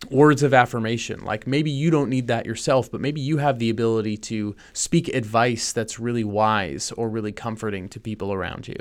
words 0.10 0.44
of 0.44 0.54
affirmation. 0.54 1.24
Like 1.24 1.46
maybe 1.46 1.72
you 1.72 1.90
don't 1.92 2.10
need 2.10 2.28
that 2.28 2.46
yourself, 2.46 2.92
but 2.92 3.02
maybe 3.02 3.22
you 3.22 3.38
have 3.38 3.60
the 3.60 3.70
ability 3.70 4.18
to 4.18 4.56
speak 4.74 5.10
advice 5.10 5.72
that's 5.72 6.00
really 6.00 6.24
wise 6.24 6.92
or 6.94 7.10
really 7.10 7.32
comforting 7.32 7.90
to 7.90 8.00
people 8.00 8.34
around 8.34 8.68
you. 8.68 8.78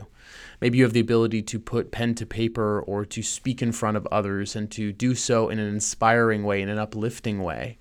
Maybe 0.60 0.78
you 0.78 0.84
have 0.84 0.92
the 0.92 1.00
ability 1.00 1.42
to 1.42 1.58
put 1.58 1.92
pen 1.92 2.14
to 2.16 2.26
paper 2.26 2.80
or 2.80 3.04
to 3.06 3.22
speak 3.22 3.62
in 3.62 3.72
front 3.72 3.96
of 3.96 4.06
others 4.10 4.56
and 4.56 4.70
to 4.72 4.92
do 4.92 5.14
so 5.14 5.48
in 5.48 5.58
an 5.58 5.68
inspiring 5.68 6.44
way, 6.44 6.62
in 6.62 6.68
an 6.68 6.78
uplifting 6.78 7.42
way. 7.42 7.78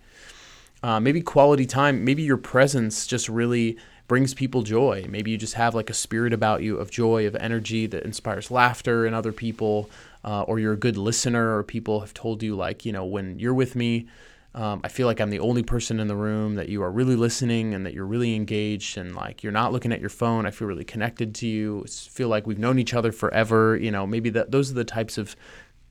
Uh, 0.84 1.00
maybe 1.00 1.22
quality 1.22 1.65
time, 1.65 2.06
maybe 2.06 2.22
your 2.22 2.38
presence 2.38 3.08
just 3.08 3.29
really 3.29 3.77
brings 4.08 4.34
people 4.34 4.62
joy. 4.62 5.06
Maybe 5.10 5.32
you 5.32 5.38
just 5.38 5.56
have 5.56 5.75
like 5.75 5.89
a 5.89 5.94
spirit 5.94 6.34
about 6.34 6.62
you 6.62 6.77
of 6.77 6.91
joy, 6.91 7.27
of 7.27 7.36
energy 7.36 7.88
that 7.88 8.03
inspires 8.03 8.51
laughter 8.51 9.06
in 9.06 9.13
other 9.13 9.34
people, 9.34 9.89
uh, 10.28 10.42
or 10.42 10.60
you're 10.60 10.74
a 10.74 10.78
good 10.78 10.98
listener, 10.98 11.58
or 11.58 11.64
people 11.64 12.02
have 12.02 12.14
told 12.14 12.44
you, 12.44 12.54
like, 12.54 12.86
you 12.86 12.92
know, 12.92 13.06
when 13.06 13.40
you're 13.40 13.54
with 13.54 13.78
me, 13.78 14.08
um, 14.54 14.82
I 14.84 14.90
feel 14.90 15.08
like 15.08 15.22
I'm 15.22 15.30
the 15.30 15.40
only 15.40 15.64
person 15.64 16.02
in 16.02 16.08
the 16.08 16.18
room 16.18 16.56
that 16.56 16.68
you 16.68 16.84
are 16.84 16.92
really 16.92 17.16
listening 17.16 17.74
and 17.74 17.86
that 17.86 17.94
you're 17.94 18.06
really 18.06 18.36
engaged 18.36 18.98
and 18.98 19.16
like 19.16 19.42
you're 19.42 19.54
not 19.54 19.72
looking 19.72 19.94
at 19.94 20.02
your 20.02 20.10
phone. 20.10 20.46
I 20.46 20.52
feel 20.52 20.68
really 20.68 20.84
connected 20.84 21.34
to 21.36 21.48
you. 21.48 21.86
I 21.86 21.90
feel 21.90 22.28
like 22.28 22.46
we've 22.46 22.60
known 22.60 22.78
each 22.78 22.94
other 22.94 23.14
forever. 23.14 23.78
You 23.78 23.92
know, 23.92 24.06
maybe 24.06 24.30
that 24.32 24.52
those 24.52 24.70
are 24.70 24.74
the 24.74 24.84
types 24.84 25.18
of 25.18 25.36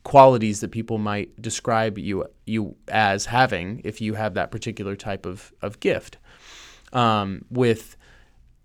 qualities 0.02 0.60
that 0.60 0.70
people 0.70 0.98
might 0.98 1.40
describe 1.40 1.96
you 1.96 2.26
you 2.44 2.76
as 2.88 3.26
having 3.26 3.80
if 3.84 4.00
you 4.00 4.14
have 4.14 4.34
that 4.34 4.50
particular 4.50 4.96
type 4.96 5.24
of 5.24 5.52
of 5.62 5.80
gift. 5.80 6.18
Um, 6.92 7.44
with 7.50 7.96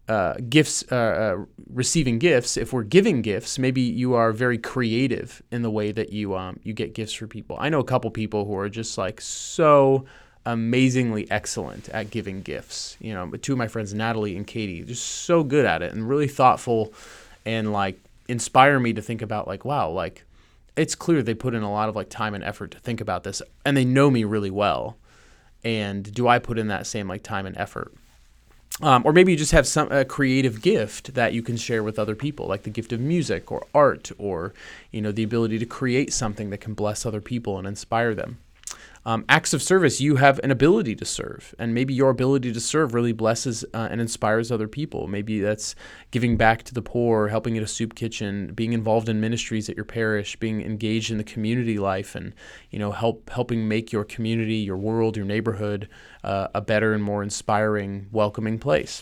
uh, 0.08 0.34
gifts, 0.50 0.84
uh, 0.92 0.96
uh, 0.96 1.46
receiving 1.72 2.20
gifts, 2.20 2.58
if 2.58 2.74
we're 2.74 2.84
giving 2.84 3.22
gifts, 3.22 3.58
maybe 3.58 3.82
you 3.82 4.14
are 4.14 4.34
very 4.34 4.58
creative 4.58 5.42
in 5.52 5.62
the 5.62 5.72
way 5.72 5.92
that 5.92 6.12
you 6.12 6.36
um, 6.36 6.60
you 6.64 6.74
get 6.74 6.94
gifts 6.94 7.14
for 7.14 7.28
people. 7.28 7.56
I 7.60 7.70
know 7.70 7.80
a 7.80 7.84
couple 7.84 8.10
people 8.12 8.46
who 8.46 8.58
are 8.58 8.70
just 8.70 8.98
like 8.98 9.22
so 9.22 10.06
amazingly 10.46 11.30
excellent 11.30 11.88
at 11.90 12.10
giving 12.10 12.42
gifts. 12.42 12.98
You 13.00 13.14
know, 13.14 13.30
two 13.32 13.54
of 13.54 13.58
my 13.58 13.68
friends, 13.68 13.94
Natalie 13.94 14.36
and 14.36 14.46
Katie, 14.46 14.84
just 14.84 15.06
so 15.06 15.44
good 15.44 15.66
at 15.66 15.82
it 15.82 15.94
and 15.94 16.10
really 16.10 16.28
thoughtful, 16.28 16.94
and 17.46 17.72
like 17.72 18.00
inspire 18.28 18.80
me 18.80 18.94
to 18.94 19.02
think 19.02 19.22
about 19.22 19.48
like, 19.48 19.66
wow, 19.66 19.90
like 19.90 20.26
it's 20.76 20.96
clear 20.96 21.22
they 21.22 21.34
put 21.34 21.54
in 21.54 21.64
a 21.64 21.72
lot 21.72 21.90
of 21.90 21.96
like 21.96 22.10
time 22.10 22.34
and 22.34 22.44
effort 22.44 22.72
to 22.72 22.80
think 22.80 23.02
about 23.02 23.24
this, 23.24 23.42
and 23.66 23.78
they 23.78 23.86
know 23.86 24.10
me 24.10 24.24
really 24.24 24.52
well. 24.52 24.98
And 25.64 26.12
do 26.12 26.28
I 26.28 26.40
put 26.40 26.58
in 26.58 26.68
that 26.70 26.88
same 26.88 27.08
like 27.08 27.24
time 27.24 27.46
and 27.46 27.56
effort? 27.58 27.94
Um, 28.82 29.04
or 29.06 29.14
maybe 29.14 29.32
you 29.32 29.38
just 29.38 29.52
have 29.52 29.68
some 29.68 29.92
a 29.92 30.06
creative 30.06 30.62
gift 30.62 31.14
that 31.14 31.34
you 31.34 31.42
can 31.42 31.58
share 31.58 31.84
with 31.84 32.00
other 32.00 32.16
people, 32.16 32.48
like 32.48 32.64
the 32.64 32.70
gift 32.70 32.94
of 32.94 33.00
music 33.00 33.52
or 33.52 33.68
art, 33.76 34.12
or 34.18 34.54
you 34.92 35.02
know 35.02 35.12
the 35.12 35.24
ability 35.24 35.60
to 35.60 35.66
create 35.66 36.14
something 36.14 36.50
that 36.50 36.60
can 36.60 36.74
bless 36.74 37.06
other 37.06 37.22
people 37.22 37.58
and 37.58 37.68
inspire 37.68 38.16
them. 38.16 38.38
Um, 39.04 39.26
acts 39.28 39.54
of 39.54 39.64
service, 39.64 40.00
you 40.00 40.18
have 40.18 40.40
an 40.44 40.52
ability 40.52 40.96
to 40.96 41.06
serve, 41.06 41.56
and 41.58 41.74
maybe 41.74 41.92
your 41.92 42.12
ability 42.12 42.54
to 42.54 42.60
serve 42.60 42.94
really 42.94 43.14
blesses 43.14 43.66
uh, 43.74 43.88
and 43.90 44.00
inspires 44.00 44.52
other 44.52 44.68
people. 44.68 45.08
Maybe 45.08 45.40
that's 45.40 45.74
giving 46.12 46.38
back 46.38 46.62
to 46.64 46.74
the 46.74 46.84
poor, 46.84 47.30
helping 47.30 47.58
at 47.58 47.64
a 47.64 47.68
soup 47.68 47.96
kitchen, 47.96 48.54
being 48.54 48.74
involved 48.74 49.10
in 49.10 49.20
ministries 49.20 49.70
at 49.70 49.76
your 49.76 49.86
parish, 49.86 50.36
being 50.36 50.62
engaged 50.62 51.10
in 51.10 51.18
the 51.18 51.24
community 51.24 51.80
life, 51.80 52.14
and 52.14 52.36
you 52.70 52.78
know 52.78 52.92
help 52.92 53.32
helping 53.32 53.68
make 53.68 53.92
your 53.92 54.04
community, 54.04 54.58
your 54.58 54.78
world, 54.78 55.18
your 55.18 55.26
neighborhood 55.26 55.90
uh, 56.24 56.50
a 56.54 56.62
better 56.62 56.94
and 56.94 57.04
more 57.04 57.24
inspiring, 57.24 58.08
welcoming 58.12 58.60
place. 58.60 59.02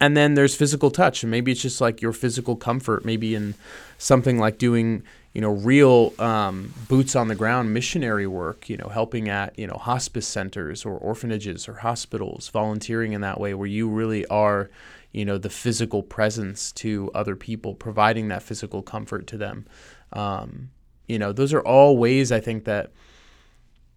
And 0.00 0.16
then 0.16 0.34
there's 0.34 0.56
physical 0.56 0.90
touch, 0.90 1.22
and 1.22 1.30
maybe 1.30 1.52
it's 1.52 1.62
just 1.62 1.80
like 1.80 2.02
your 2.02 2.12
physical 2.12 2.56
comfort, 2.56 3.04
maybe 3.04 3.34
in 3.34 3.54
something 3.98 4.38
like 4.38 4.58
doing 4.58 5.04
you 5.32 5.40
know, 5.40 5.50
real 5.50 6.12
um, 6.18 6.74
boots 6.88 7.14
on 7.14 7.28
the 7.28 7.36
ground 7.36 7.72
missionary 7.72 8.26
work, 8.26 8.68
you 8.68 8.76
know, 8.76 8.88
helping 8.88 9.28
at, 9.28 9.56
you 9.58 9.66
know, 9.66 9.76
hospice 9.76 10.26
centers 10.26 10.84
or 10.84 10.96
orphanages 10.98 11.68
or 11.68 11.74
hospitals, 11.74 12.48
volunteering 12.48 13.12
in 13.12 13.20
that 13.20 13.38
way 13.38 13.54
where 13.54 13.68
you 13.68 13.88
really 13.88 14.26
are, 14.26 14.70
you 15.12 15.24
know, 15.24 15.38
the 15.38 15.50
physical 15.50 16.02
presence 16.02 16.72
to 16.72 17.10
other 17.14 17.36
people, 17.36 17.74
providing 17.74 18.28
that 18.28 18.42
physical 18.42 18.82
comfort 18.82 19.26
to 19.28 19.36
them. 19.36 19.66
Um, 20.12 20.70
you 21.06 21.18
know, 21.18 21.32
those 21.32 21.52
are 21.52 21.60
all 21.60 21.96
ways 21.96 22.32
I 22.32 22.40
think 22.40 22.64
that 22.64 22.90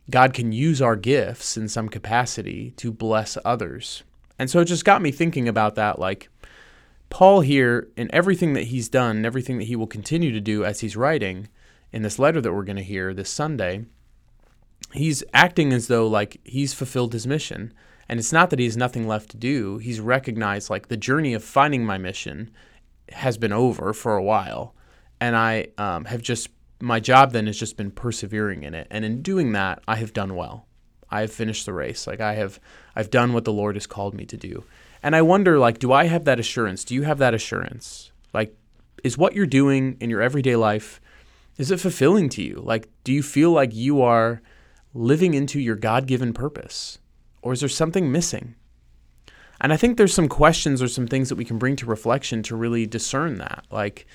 God 0.09 0.33
can 0.33 0.51
use 0.51 0.81
our 0.81 0.95
gifts 0.95 1.57
in 1.57 1.67
some 1.67 1.89
capacity 1.89 2.71
to 2.77 2.91
bless 2.91 3.37
others. 3.43 4.03
And 4.37 4.49
so 4.49 4.59
it 4.59 4.65
just 4.65 4.85
got 4.85 5.01
me 5.01 5.11
thinking 5.11 5.47
about 5.47 5.75
that 5.75 5.97
like, 5.97 6.29
Paul 7.13 7.41
here, 7.41 7.89
in 7.95 8.09
everything 8.11 8.53
that 8.53 8.63
he's 8.63 8.89
done, 8.89 9.23
everything 9.23 9.59
that 9.59 9.65
he 9.65 9.75
will 9.75 9.85
continue 9.85 10.31
to 10.31 10.41
do 10.41 10.65
as 10.65 10.79
he's 10.79 10.97
writing 10.97 11.47
in 11.91 12.01
this 12.01 12.17
letter 12.17 12.41
that 12.41 12.51
we're 12.51 12.63
going 12.63 12.75
to 12.75 12.83
hear 12.83 13.13
this 13.13 13.29
Sunday, 13.29 13.85
he's 14.93 15.23
acting 15.31 15.71
as 15.71 15.85
though 15.85 16.07
like 16.07 16.41
he's 16.43 16.73
fulfilled 16.73 17.13
his 17.13 17.27
mission. 17.27 17.71
And 18.09 18.19
it's 18.19 18.33
not 18.33 18.49
that 18.49 18.57
he 18.57 18.65
has 18.65 18.75
nothing 18.75 19.07
left 19.07 19.29
to 19.29 19.37
do. 19.37 19.77
He's 19.77 19.99
recognized 19.99 20.71
like 20.71 20.87
the 20.87 20.97
journey 20.97 21.35
of 21.35 21.43
finding 21.43 21.85
my 21.85 21.99
mission 21.99 22.49
has 23.09 23.37
been 23.37 23.53
over 23.53 23.93
for 23.93 24.15
a 24.15 24.23
while. 24.23 24.73
And 25.21 25.35
I 25.35 25.67
um, 25.77 26.05
have 26.05 26.23
just, 26.23 26.49
my 26.81 26.99
job 26.99 27.31
then 27.31 27.45
has 27.45 27.59
just 27.59 27.77
been 27.77 27.91
persevering 27.91 28.63
in 28.63 28.73
it. 28.73 28.87
And 28.89 29.05
in 29.05 29.21
doing 29.21 29.51
that, 29.51 29.83
I 29.87 29.97
have 29.97 30.13
done 30.13 30.35
well. 30.35 30.65
I 31.11 31.21
have 31.21 31.31
finished 31.31 31.67
the 31.67 31.73
race. 31.73 32.07
Like 32.07 32.21
I 32.21 32.33
have, 32.33 32.59
I've 32.95 33.11
done 33.11 33.33
what 33.33 33.45
the 33.45 33.53
Lord 33.53 33.75
has 33.75 33.85
called 33.85 34.15
me 34.15 34.25
to 34.25 34.35
do. 34.35 34.63
And 35.03 35.15
I 35.15 35.21
wonder, 35.21 35.59
like, 35.59 35.79
do 35.79 35.91
I 35.91 36.05
have 36.05 36.23
that 36.23 36.39
assurance? 36.39 36.85
Do 36.85 36.95
you 36.95 37.03
have 37.03 37.17
that 37.17 37.33
assurance? 37.33 38.11
Like, 38.33 38.55
is 39.03 39.17
what 39.17 39.35
you're 39.35 39.45
doing 39.45 39.97
in 39.99 40.09
your 40.09 40.21
everyday 40.21 40.55
life, 40.55 41.01
is 41.57 41.69
it 41.69 41.79
fulfilling 41.79 42.29
to 42.29 42.41
you? 42.41 42.61
Like, 42.63 42.87
do 43.03 43.11
you 43.11 43.21
feel 43.21 43.51
like 43.51 43.75
you 43.75 44.01
are 44.01 44.41
living 44.93 45.33
into 45.33 45.59
your 45.59 45.75
God 45.75 46.07
given 46.07 46.33
purpose? 46.33 46.99
Or 47.41 47.51
is 47.51 47.59
there 47.59 47.69
something 47.69 48.11
missing? 48.11 48.55
And 49.59 49.73
I 49.73 49.77
think 49.77 49.97
there's 49.97 50.13
some 50.13 50.29
questions 50.29 50.81
or 50.81 50.87
some 50.87 51.07
things 51.07 51.29
that 51.29 51.35
we 51.35 51.45
can 51.45 51.57
bring 51.57 51.75
to 51.77 51.85
reflection 51.85 52.41
to 52.43 52.55
really 52.55 52.85
discern 52.85 53.37
that. 53.37 53.65
Like, 53.69 54.07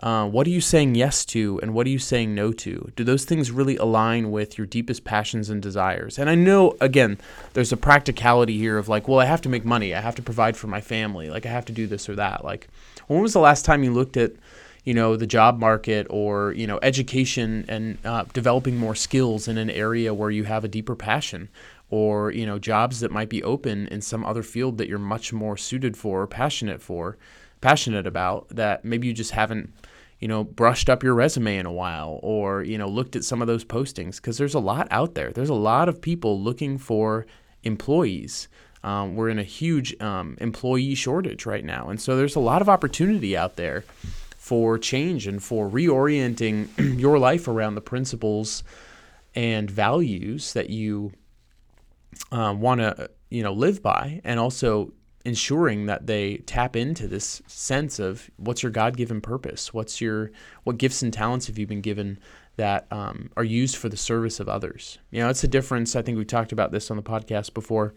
uh, 0.00 0.28
what 0.28 0.46
are 0.46 0.50
you 0.50 0.60
saying 0.60 0.94
yes 0.94 1.24
to 1.24 1.58
and 1.60 1.74
what 1.74 1.86
are 1.86 1.90
you 1.90 1.98
saying 1.98 2.32
no 2.32 2.52
to? 2.52 2.92
Do 2.94 3.02
those 3.02 3.24
things 3.24 3.50
really 3.50 3.76
align 3.76 4.30
with 4.30 4.56
your 4.56 4.66
deepest 4.66 5.02
passions 5.02 5.50
and 5.50 5.60
desires? 5.60 6.18
And 6.18 6.30
I 6.30 6.36
know, 6.36 6.76
again, 6.80 7.18
there's 7.54 7.72
a 7.72 7.76
practicality 7.76 8.56
here 8.58 8.78
of 8.78 8.88
like, 8.88 9.08
well, 9.08 9.18
I 9.18 9.24
have 9.24 9.40
to 9.42 9.48
make 9.48 9.64
money. 9.64 9.94
I 9.94 10.00
have 10.00 10.14
to 10.14 10.22
provide 10.22 10.56
for 10.56 10.68
my 10.68 10.80
family. 10.80 11.30
Like, 11.30 11.46
I 11.46 11.50
have 11.50 11.64
to 11.66 11.72
do 11.72 11.88
this 11.88 12.08
or 12.08 12.14
that. 12.14 12.44
Like, 12.44 12.68
when 13.08 13.22
was 13.22 13.32
the 13.32 13.40
last 13.40 13.64
time 13.64 13.82
you 13.82 13.92
looked 13.92 14.16
at, 14.16 14.32
you 14.84 14.94
know, 14.94 15.16
the 15.16 15.26
job 15.26 15.58
market 15.58 16.06
or, 16.10 16.52
you 16.52 16.68
know, 16.68 16.78
education 16.80 17.64
and 17.68 17.98
uh, 18.04 18.24
developing 18.32 18.76
more 18.76 18.94
skills 18.94 19.48
in 19.48 19.58
an 19.58 19.68
area 19.68 20.14
where 20.14 20.30
you 20.30 20.44
have 20.44 20.62
a 20.62 20.68
deeper 20.68 20.94
passion? 20.94 21.48
Or, 21.90 22.30
you 22.30 22.44
know, 22.46 22.58
jobs 22.58 23.00
that 23.00 23.10
might 23.10 23.30
be 23.30 23.42
open 23.42 23.88
in 23.88 24.02
some 24.02 24.24
other 24.24 24.42
field 24.42 24.78
that 24.78 24.88
you're 24.88 24.98
much 24.98 25.32
more 25.32 25.56
suited 25.56 25.96
for 25.96 26.22
or 26.22 26.26
passionate 26.26 26.82
for, 26.82 27.16
passionate 27.60 28.06
about 28.06 28.48
that 28.50 28.84
maybe 28.84 29.08
you 29.08 29.12
just 29.12 29.32
haven't 29.32 29.72
you 30.20 30.26
know, 30.26 30.44
brushed 30.44 30.90
up 30.90 31.02
your 31.02 31.14
resume 31.14 31.58
in 31.58 31.66
a 31.66 31.72
while 31.72 32.18
or, 32.22 32.62
you 32.62 32.76
know, 32.76 32.88
looked 32.88 33.14
at 33.14 33.24
some 33.24 33.40
of 33.40 33.46
those 33.46 33.64
postings 33.64 34.16
because 34.16 34.38
there's 34.38 34.54
a 34.54 34.60
lot 34.60 34.88
out 34.90 35.14
there. 35.14 35.30
There's 35.30 35.48
a 35.48 35.54
lot 35.54 35.88
of 35.88 36.00
people 36.00 36.40
looking 36.40 36.76
for 36.78 37.26
employees. 37.62 38.48
Um, 38.82 39.14
we're 39.14 39.28
in 39.28 39.38
a 39.38 39.44
huge 39.44 40.00
um, 40.00 40.36
employee 40.40 40.94
shortage 40.94 41.46
right 41.46 41.64
now. 41.64 41.88
And 41.88 42.00
so 42.00 42.16
there's 42.16 42.36
a 42.36 42.40
lot 42.40 42.62
of 42.62 42.68
opportunity 42.68 43.36
out 43.36 43.56
there 43.56 43.84
for 44.36 44.78
change 44.78 45.26
and 45.26 45.42
for 45.42 45.68
reorienting 45.68 46.68
your 47.00 47.18
life 47.18 47.46
around 47.46 47.74
the 47.74 47.80
principles 47.80 48.64
and 49.34 49.70
values 49.70 50.52
that 50.54 50.70
you 50.70 51.12
um, 52.32 52.60
want 52.60 52.80
to, 52.80 53.10
you 53.30 53.42
know, 53.42 53.52
live 53.52 53.82
by 53.82 54.20
and 54.24 54.40
also 54.40 54.92
ensuring 55.28 55.86
that 55.86 56.06
they 56.06 56.38
tap 56.38 56.74
into 56.74 57.06
this 57.06 57.40
sense 57.46 57.98
of 57.98 58.28
what's 58.36 58.62
your 58.62 58.72
God-given 58.72 59.20
purpose, 59.20 59.72
what's 59.72 60.00
your 60.00 60.32
what 60.64 60.78
gifts 60.78 61.02
and 61.02 61.12
talents 61.12 61.46
have 61.46 61.58
you 61.58 61.66
been 61.66 61.80
given 61.80 62.18
that 62.56 62.86
um, 62.90 63.30
are 63.36 63.44
used 63.44 63.76
for 63.76 63.88
the 63.88 63.96
service 63.96 64.40
of 64.40 64.48
others. 64.48 64.98
You 65.12 65.20
know, 65.20 65.28
it's 65.28 65.44
a 65.44 65.48
difference. 65.48 65.94
I 65.94 66.02
think 66.02 66.18
we 66.18 66.24
talked 66.24 66.50
about 66.50 66.72
this 66.72 66.90
on 66.90 66.96
the 66.96 67.02
podcast 67.04 67.54
before 67.54 67.94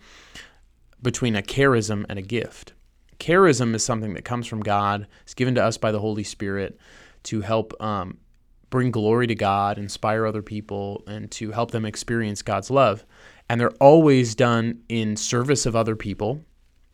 between 1.02 1.36
a 1.36 1.42
charism 1.42 2.06
and 2.08 2.20
a 2.20 2.22
gift. 2.22 2.74
Charism 3.20 3.74
is 3.74 3.84
something 3.84 4.14
that 4.14 4.24
comes 4.24 4.46
from 4.46 4.62
God. 4.62 5.08
It's 5.24 5.34
given 5.34 5.56
to 5.56 5.64
us 5.64 5.78
by 5.78 5.92
the 5.92 6.00
Holy 6.00 6.24
Spirit 6.24 6.80
to 7.24 7.42
help 7.42 7.74
um, 7.82 8.20
bring 8.70 8.92
glory 8.92 9.26
to 9.28 9.36
God, 9.36 9.80
inspire 9.80 10.28
other 10.28 10.44
people, 10.44 11.04
and 11.08 11.30
to 11.32 11.52
help 11.52 11.72
them 11.72 11.86
experience 11.86 12.44
God's 12.44 12.70
love. 12.70 13.04
And 13.50 13.60
they're 13.60 13.72
always 13.80 14.36
done 14.36 14.82
in 14.90 15.16
service 15.16 15.66
of 15.66 15.76
other 15.76 15.96
people 15.96 16.40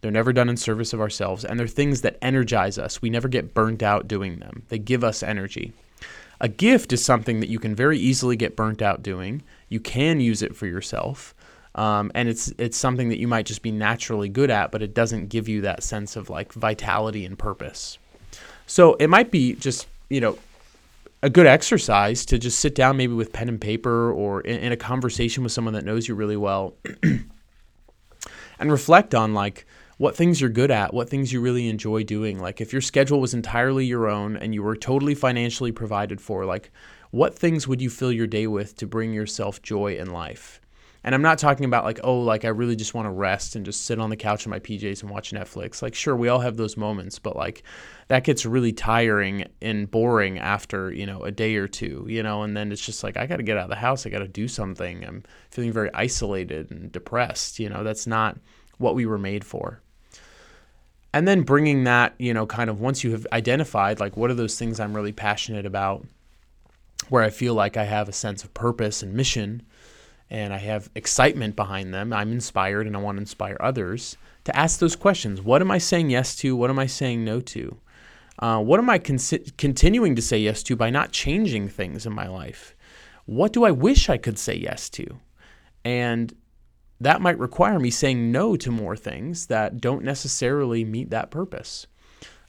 they're 0.01 0.11
never 0.11 0.33
done 0.33 0.49
in 0.49 0.57
service 0.57 0.93
of 0.93 1.01
ourselves, 1.01 1.43
and 1.43 1.59
they're 1.59 1.67
things 1.67 2.01
that 2.01 2.17
energize 2.21 2.77
us. 2.77 3.01
We 3.01 3.09
never 3.09 3.27
get 3.27 3.53
burnt 3.53 3.81
out 3.81 4.07
doing 4.07 4.37
them. 4.39 4.63
They 4.69 4.77
give 4.77 5.03
us 5.03 5.23
energy. 5.23 5.73
A 6.39 6.47
gift 6.47 6.93
is 6.93 7.03
something 7.03 7.39
that 7.39 7.49
you 7.49 7.57
can 7.57 7.73
very 7.73 7.97
easily 7.97 8.35
get 8.35 8.55
burnt 8.55 8.81
out 8.81 9.01
doing. 9.01 9.41
You 9.69 9.79
can 9.79 10.19
use 10.19 10.41
it 10.43 10.55
for 10.55 10.67
yourself. 10.67 11.33
Um, 11.73 12.11
and 12.15 12.27
it's 12.27 12.51
it's 12.57 12.77
something 12.77 13.09
that 13.09 13.19
you 13.19 13.27
might 13.27 13.45
just 13.45 13.61
be 13.61 13.71
naturally 13.71 14.29
good 14.29 14.49
at, 14.49 14.71
but 14.71 14.81
it 14.81 14.93
doesn't 14.93 15.29
give 15.29 15.47
you 15.47 15.61
that 15.61 15.83
sense 15.83 16.15
of 16.15 16.29
like 16.29 16.53
vitality 16.53 17.25
and 17.25 17.37
purpose. 17.37 17.97
So 18.65 18.95
it 18.95 19.07
might 19.07 19.31
be 19.31 19.53
just 19.53 19.87
you 20.09 20.21
know 20.21 20.37
a 21.23 21.29
good 21.29 21.47
exercise 21.47 22.25
to 22.25 22.37
just 22.37 22.59
sit 22.59 22.75
down 22.75 22.97
maybe 22.97 23.13
with 23.13 23.33
pen 23.33 23.49
and 23.49 23.59
paper 23.59 24.11
or 24.11 24.41
in, 24.41 24.59
in 24.59 24.71
a 24.71 24.77
conversation 24.77 25.43
with 25.43 25.51
someone 25.51 25.73
that 25.73 25.85
knows 25.85 26.07
you 26.07 26.15
really 26.15 26.37
well 26.37 26.75
and 28.59 28.71
reflect 28.71 29.15
on 29.15 29.33
like 29.33 29.65
what 29.97 30.15
things 30.15 30.39
you're 30.39 30.49
good 30.49 30.71
at, 30.71 30.93
what 30.93 31.09
things 31.09 31.33
you 31.33 31.41
really 31.41 31.67
enjoy 31.67 32.03
doing. 32.03 32.39
Like 32.39 32.61
if 32.61 32.71
your 32.71 32.81
schedule 32.81 33.19
was 33.19 33.33
entirely 33.33 33.85
your 33.85 34.07
own 34.07 34.37
and 34.37 34.53
you 34.53 34.63
were 34.63 34.75
totally 34.75 35.15
financially 35.15 35.71
provided 35.71 36.21
for, 36.21 36.45
like 36.45 36.71
what 37.11 37.37
things 37.37 37.67
would 37.67 37.81
you 37.81 37.89
fill 37.89 38.11
your 38.11 38.27
day 38.27 38.47
with 38.47 38.75
to 38.77 38.87
bring 38.87 39.13
yourself 39.13 39.61
joy 39.61 39.97
in 39.97 40.11
life? 40.11 40.61
And 41.03 41.15
I'm 41.15 41.21
not 41.21 41.37
talking 41.39 41.65
about 41.65 41.85
like, 41.85 41.99
oh, 42.03 42.19
like 42.19 42.43
I 42.43 42.49
really 42.49 42.75
just 42.75 42.93
want 42.93 43.05
to 43.05 43.11
rest 43.11 43.55
and 43.55 43.65
just 43.65 43.85
sit 43.85 43.97
on 43.97 44.09
the 44.09 44.17
couch 44.17 44.45
in 44.45 44.49
my 44.49 44.59
PJs 44.59 45.01
and 45.01 45.09
watch 45.09 45.31
Netflix. 45.31 45.81
Like, 45.81 45.95
sure, 45.95 46.15
we 46.15 46.27
all 46.27 46.39
have 46.39 46.57
those 46.57 46.75
moments, 46.75 47.17
but 47.17 47.35
like 47.35 47.63
that 48.09 48.25
gets 48.25 48.45
really 48.45 48.73
tiring 48.73 49.45
and 49.61 49.89
boring 49.89 50.37
after, 50.37 50.91
you 50.91 51.05
know, 51.05 51.23
a 51.23 51.31
day 51.31 51.55
or 51.55 51.67
two, 51.67 52.05
you 52.09 52.21
know, 52.21 52.43
and 52.43 52.57
then 52.57 52.71
it's 52.71 52.85
just 52.85 53.03
like, 53.03 53.15
I 53.15 53.25
got 53.25 53.37
to 53.37 53.43
get 53.43 53.57
out 53.57 53.63
of 53.63 53.69
the 53.69 53.75
house. 53.77 54.05
I 54.05 54.09
got 54.09 54.19
to 54.19 54.27
do 54.27 54.47
something. 54.49 55.05
I'm 55.05 55.23
feeling 55.49 55.71
very 55.71 55.89
isolated 55.93 56.71
and 56.71 56.91
depressed. 56.91 57.57
You 57.57 57.69
know, 57.69 57.83
that's 57.83 58.05
not 58.05 58.37
what 58.77 58.93
we 58.93 59.05
were 59.05 59.17
made 59.17 59.45
for. 59.45 59.81
And 61.13 61.27
then 61.27 61.41
bringing 61.43 61.85
that, 61.85 62.13
you 62.19 62.33
know, 62.33 62.45
kind 62.45 62.69
of 62.69 62.79
once 62.79 63.03
you 63.03 63.11
have 63.11 63.25
identified, 63.31 63.99
like, 63.99 64.17
what 64.17 64.29
are 64.29 64.35
those 64.35 64.59
things 64.59 64.79
I'm 64.79 64.93
really 64.93 65.13
passionate 65.13 65.65
about, 65.65 66.05
where 67.09 67.23
I 67.23 67.29
feel 67.29 67.53
like 67.53 67.77
I 67.77 67.85
have 67.85 68.09
a 68.09 68.13
sense 68.13 68.43
of 68.43 68.53
purpose 68.53 69.01
and 69.01 69.13
mission 69.13 69.63
and 70.29 70.53
I 70.53 70.57
have 70.57 70.89
excitement 70.93 71.55
behind 71.55 71.93
them, 71.93 72.11
I'm 72.11 72.33
inspired 72.33 72.85
and 72.85 72.97
I 72.97 72.99
want 72.99 73.17
to 73.17 73.21
inspire 73.21 73.57
others 73.59 74.17
to 74.43 74.55
ask 74.55 74.79
those 74.79 74.95
questions. 74.95 75.41
What 75.41 75.61
am 75.61 75.71
I 75.71 75.77
saying 75.77 76.09
yes 76.09 76.35
to? 76.37 76.55
What 76.55 76.69
am 76.69 76.79
I 76.79 76.85
saying 76.85 77.23
no 77.23 77.39
to? 77.39 77.77
Uh, 78.39 78.59
what 78.59 78.79
am 78.79 78.89
I 78.89 78.99
con- 78.99 79.19
continuing 79.57 80.15
to 80.15 80.21
say 80.21 80.37
yes 80.37 80.61
to 80.63 80.75
by 80.75 80.89
not 80.89 81.11
changing 81.11 81.69
things 81.69 82.05
in 82.05 82.13
my 82.13 82.27
life? 82.27 82.75
What 83.25 83.53
do 83.53 83.63
I 83.63 83.71
wish 83.71 84.09
I 84.09 84.17
could 84.17 84.37
say 84.37 84.55
yes 84.55 84.89
to? 84.91 85.05
And 85.83 86.33
that 86.99 87.21
might 87.21 87.37
require 87.39 87.79
me 87.79 87.89
saying 87.89 88.31
no 88.31 88.55
to 88.57 88.71
more 88.71 88.95
things 88.95 89.47
that 89.47 89.79
don't 89.79 90.03
necessarily 90.03 90.83
meet 90.83 91.09
that 91.11 91.31
purpose. 91.31 91.87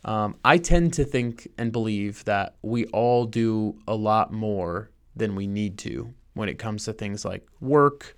Um, 0.05 0.37
I 0.45 0.59
tend 0.59 0.95
to 0.95 1.05
think 1.05 1.49
and 1.59 1.73
believe 1.73 2.25
that 2.25 2.55
we 2.63 2.87
all 2.87 3.27
do 3.27 3.77
a 3.87 3.95
lot 3.95 4.33
more 4.33 4.91
than 5.17 5.35
we 5.35 5.47
need 5.47 5.77
to 5.79 6.15
when 6.35 6.49
it 6.49 6.59
comes 6.59 6.85
to 6.85 6.93
things 6.93 7.25
like 7.25 7.47
work, 7.61 8.17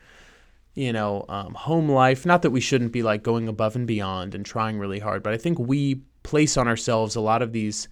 you 0.75 0.93
know, 0.93 1.25
um, 1.29 1.55
home 1.55 1.89
life. 1.89 2.27
Not 2.27 2.43
that 2.43 2.51
we 2.51 2.61
shouldn't 2.61 2.93
be 2.93 3.03
like 3.03 3.23
going 3.23 3.49
above 3.49 3.77
and 3.77 3.87
beyond 3.87 4.35
and 4.35 4.45
trying 4.45 4.79
really 4.79 4.99
hard, 4.99 5.23
but 5.23 5.33
I 5.33 5.39
think 5.39 5.59
we 5.59 6.03
place 6.23 6.57
on 6.57 6.69
ourselves 6.69 7.17
a 7.17 7.21
lot 7.21 7.41
of 7.43 7.53
these, 7.53 7.89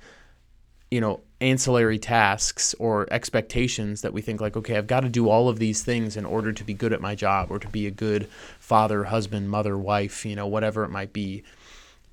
you 0.90 1.00
know, 1.00 1.20
ancillary 1.40 1.98
tasks 1.98 2.74
or 2.78 3.06
expectations 3.12 4.00
that 4.02 4.12
we 4.12 4.22
think 4.22 4.40
like, 4.40 4.56
okay, 4.56 4.76
I've 4.76 4.86
got 4.86 5.00
to 5.00 5.08
do 5.08 5.28
all 5.28 5.48
of 5.48 5.58
these 5.58 5.82
things 5.82 6.16
in 6.16 6.24
order 6.24 6.52
to 6.52 6.64
be 6.64 6.74
good 6.74 6.92
at 6.92 7.00
my 7.00 7.14
job 7.14 7.50
or 7.50 7.58
to 7.58 7.68
be 7.68 7.86
a 7.86 7.90
good 7.90 8.28
father, 8.58 9.04
husband, 9.04 9.50
mother, 9.50 9.76
wife, 9.76 10.24
you 10.24 10.34
know, 10.34 10.46
whatever 10.46 10.84
it 10.84 10.90
might 10.90 11.12
be. 11.12 11.44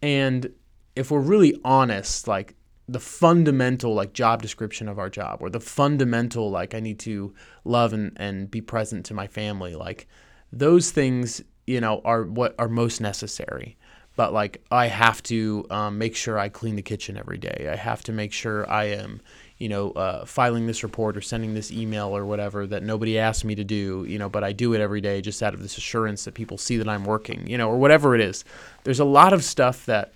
And 0.02 0.52
if 0.96 1.10
we're 1.10 1.20
really 1.20 1.60
honest, 1.64 2.28
like 2.28 2.56
the 2.88 3.00
fundamental 3.00 3.94
like 3.94 4.14
job 4.14 4.42
description 4.42 4.88
of 4.88 5.00
our 5.00 5.10
job 5.10 5.40
or 5.42 5.50
the 5.50 5.60
fundamental 5.60 6.52
like 6.52 6.76
I 6.76 6.80
need 6.80 7.00
to 7.00 7.34
love 7.64 7.94
and, 7.94 8.12
and 8.18 8.50
be 8.50 8.62
present 8.62 9.06
to 9.08 9.14
my 9.14 9.26
family 9.26 9.74
like 9.74 10.08
those 10.54 10.92
things 10.92 11.42
you 11.66 11.82
know 11.82 12.02
are 12.06 12.24
what 12.24 12.54
are 12.60 12.70
most 12.70 13.02
necessary 13.02 13.76
but 14.16 14.34
like 14.34 14.62
I 14.72 14.88
have 14.88 15.22
to 15.24 15.66
um, 15.70 15.98
make 15.98 16.16
sure 16.16 16.40
I 16.40 16.50
clean 16.50 16.76
the 16.76 16.82
kitchen 16.82 17.18
every 17.18 17.38
day. 17.38 17.70
I 17.72 17.76
have 17.76 18.04
to 18.06 18.12
make 18.12 18.32
sure 18.34 18.70
I 18.70 18.86
am 18.86 19.22
you 19.58 19.70
know 19.70 19.92
uh, 19.92 20.26
filing 20.26 20.68
this 20.68 20.84
report 20.84 21.16
or 21.16 21.22
sending 21.22 21.54
this 21.54 21.72
email 21.72 22.16
or 22.16 22.26
whatever 22.26 22.68
that 22.68 22.84
nobody 22.84 23.18
asked 23.18 23.46
me 23.46 23.56
to 23.56 23.64
do 23.64 24.06
you 24.08 24.20
know 24.20 24.28
but 24.28 24.44
I 24.44 24.52
do 24.52 24.74
it 24.74 24.82
every 24.82 25.00
day 25.02 25.22
just 25.22 25.42
out 25.42 25.54
of 25.54 25.62
this 25.62 25.78
assurance 25.78 26.26
that 26.26 26.34
people 26.34 26.58
see 26.58 26.78
that 26.78 26.90
I'm 26.90 27.06
working 27.06 27.48
you 27.48 27.58
know 27.58 27.70
or 27.70 27.78
whatever 27.78 28.16
it 28.16 28.22
is. 28.22 28.44
There's 28.84 29.00
a 29.00 29.06
lot 29.06 29.34
of 29.34 29.44
stuff 29.44 29.86
that 29.86 30.14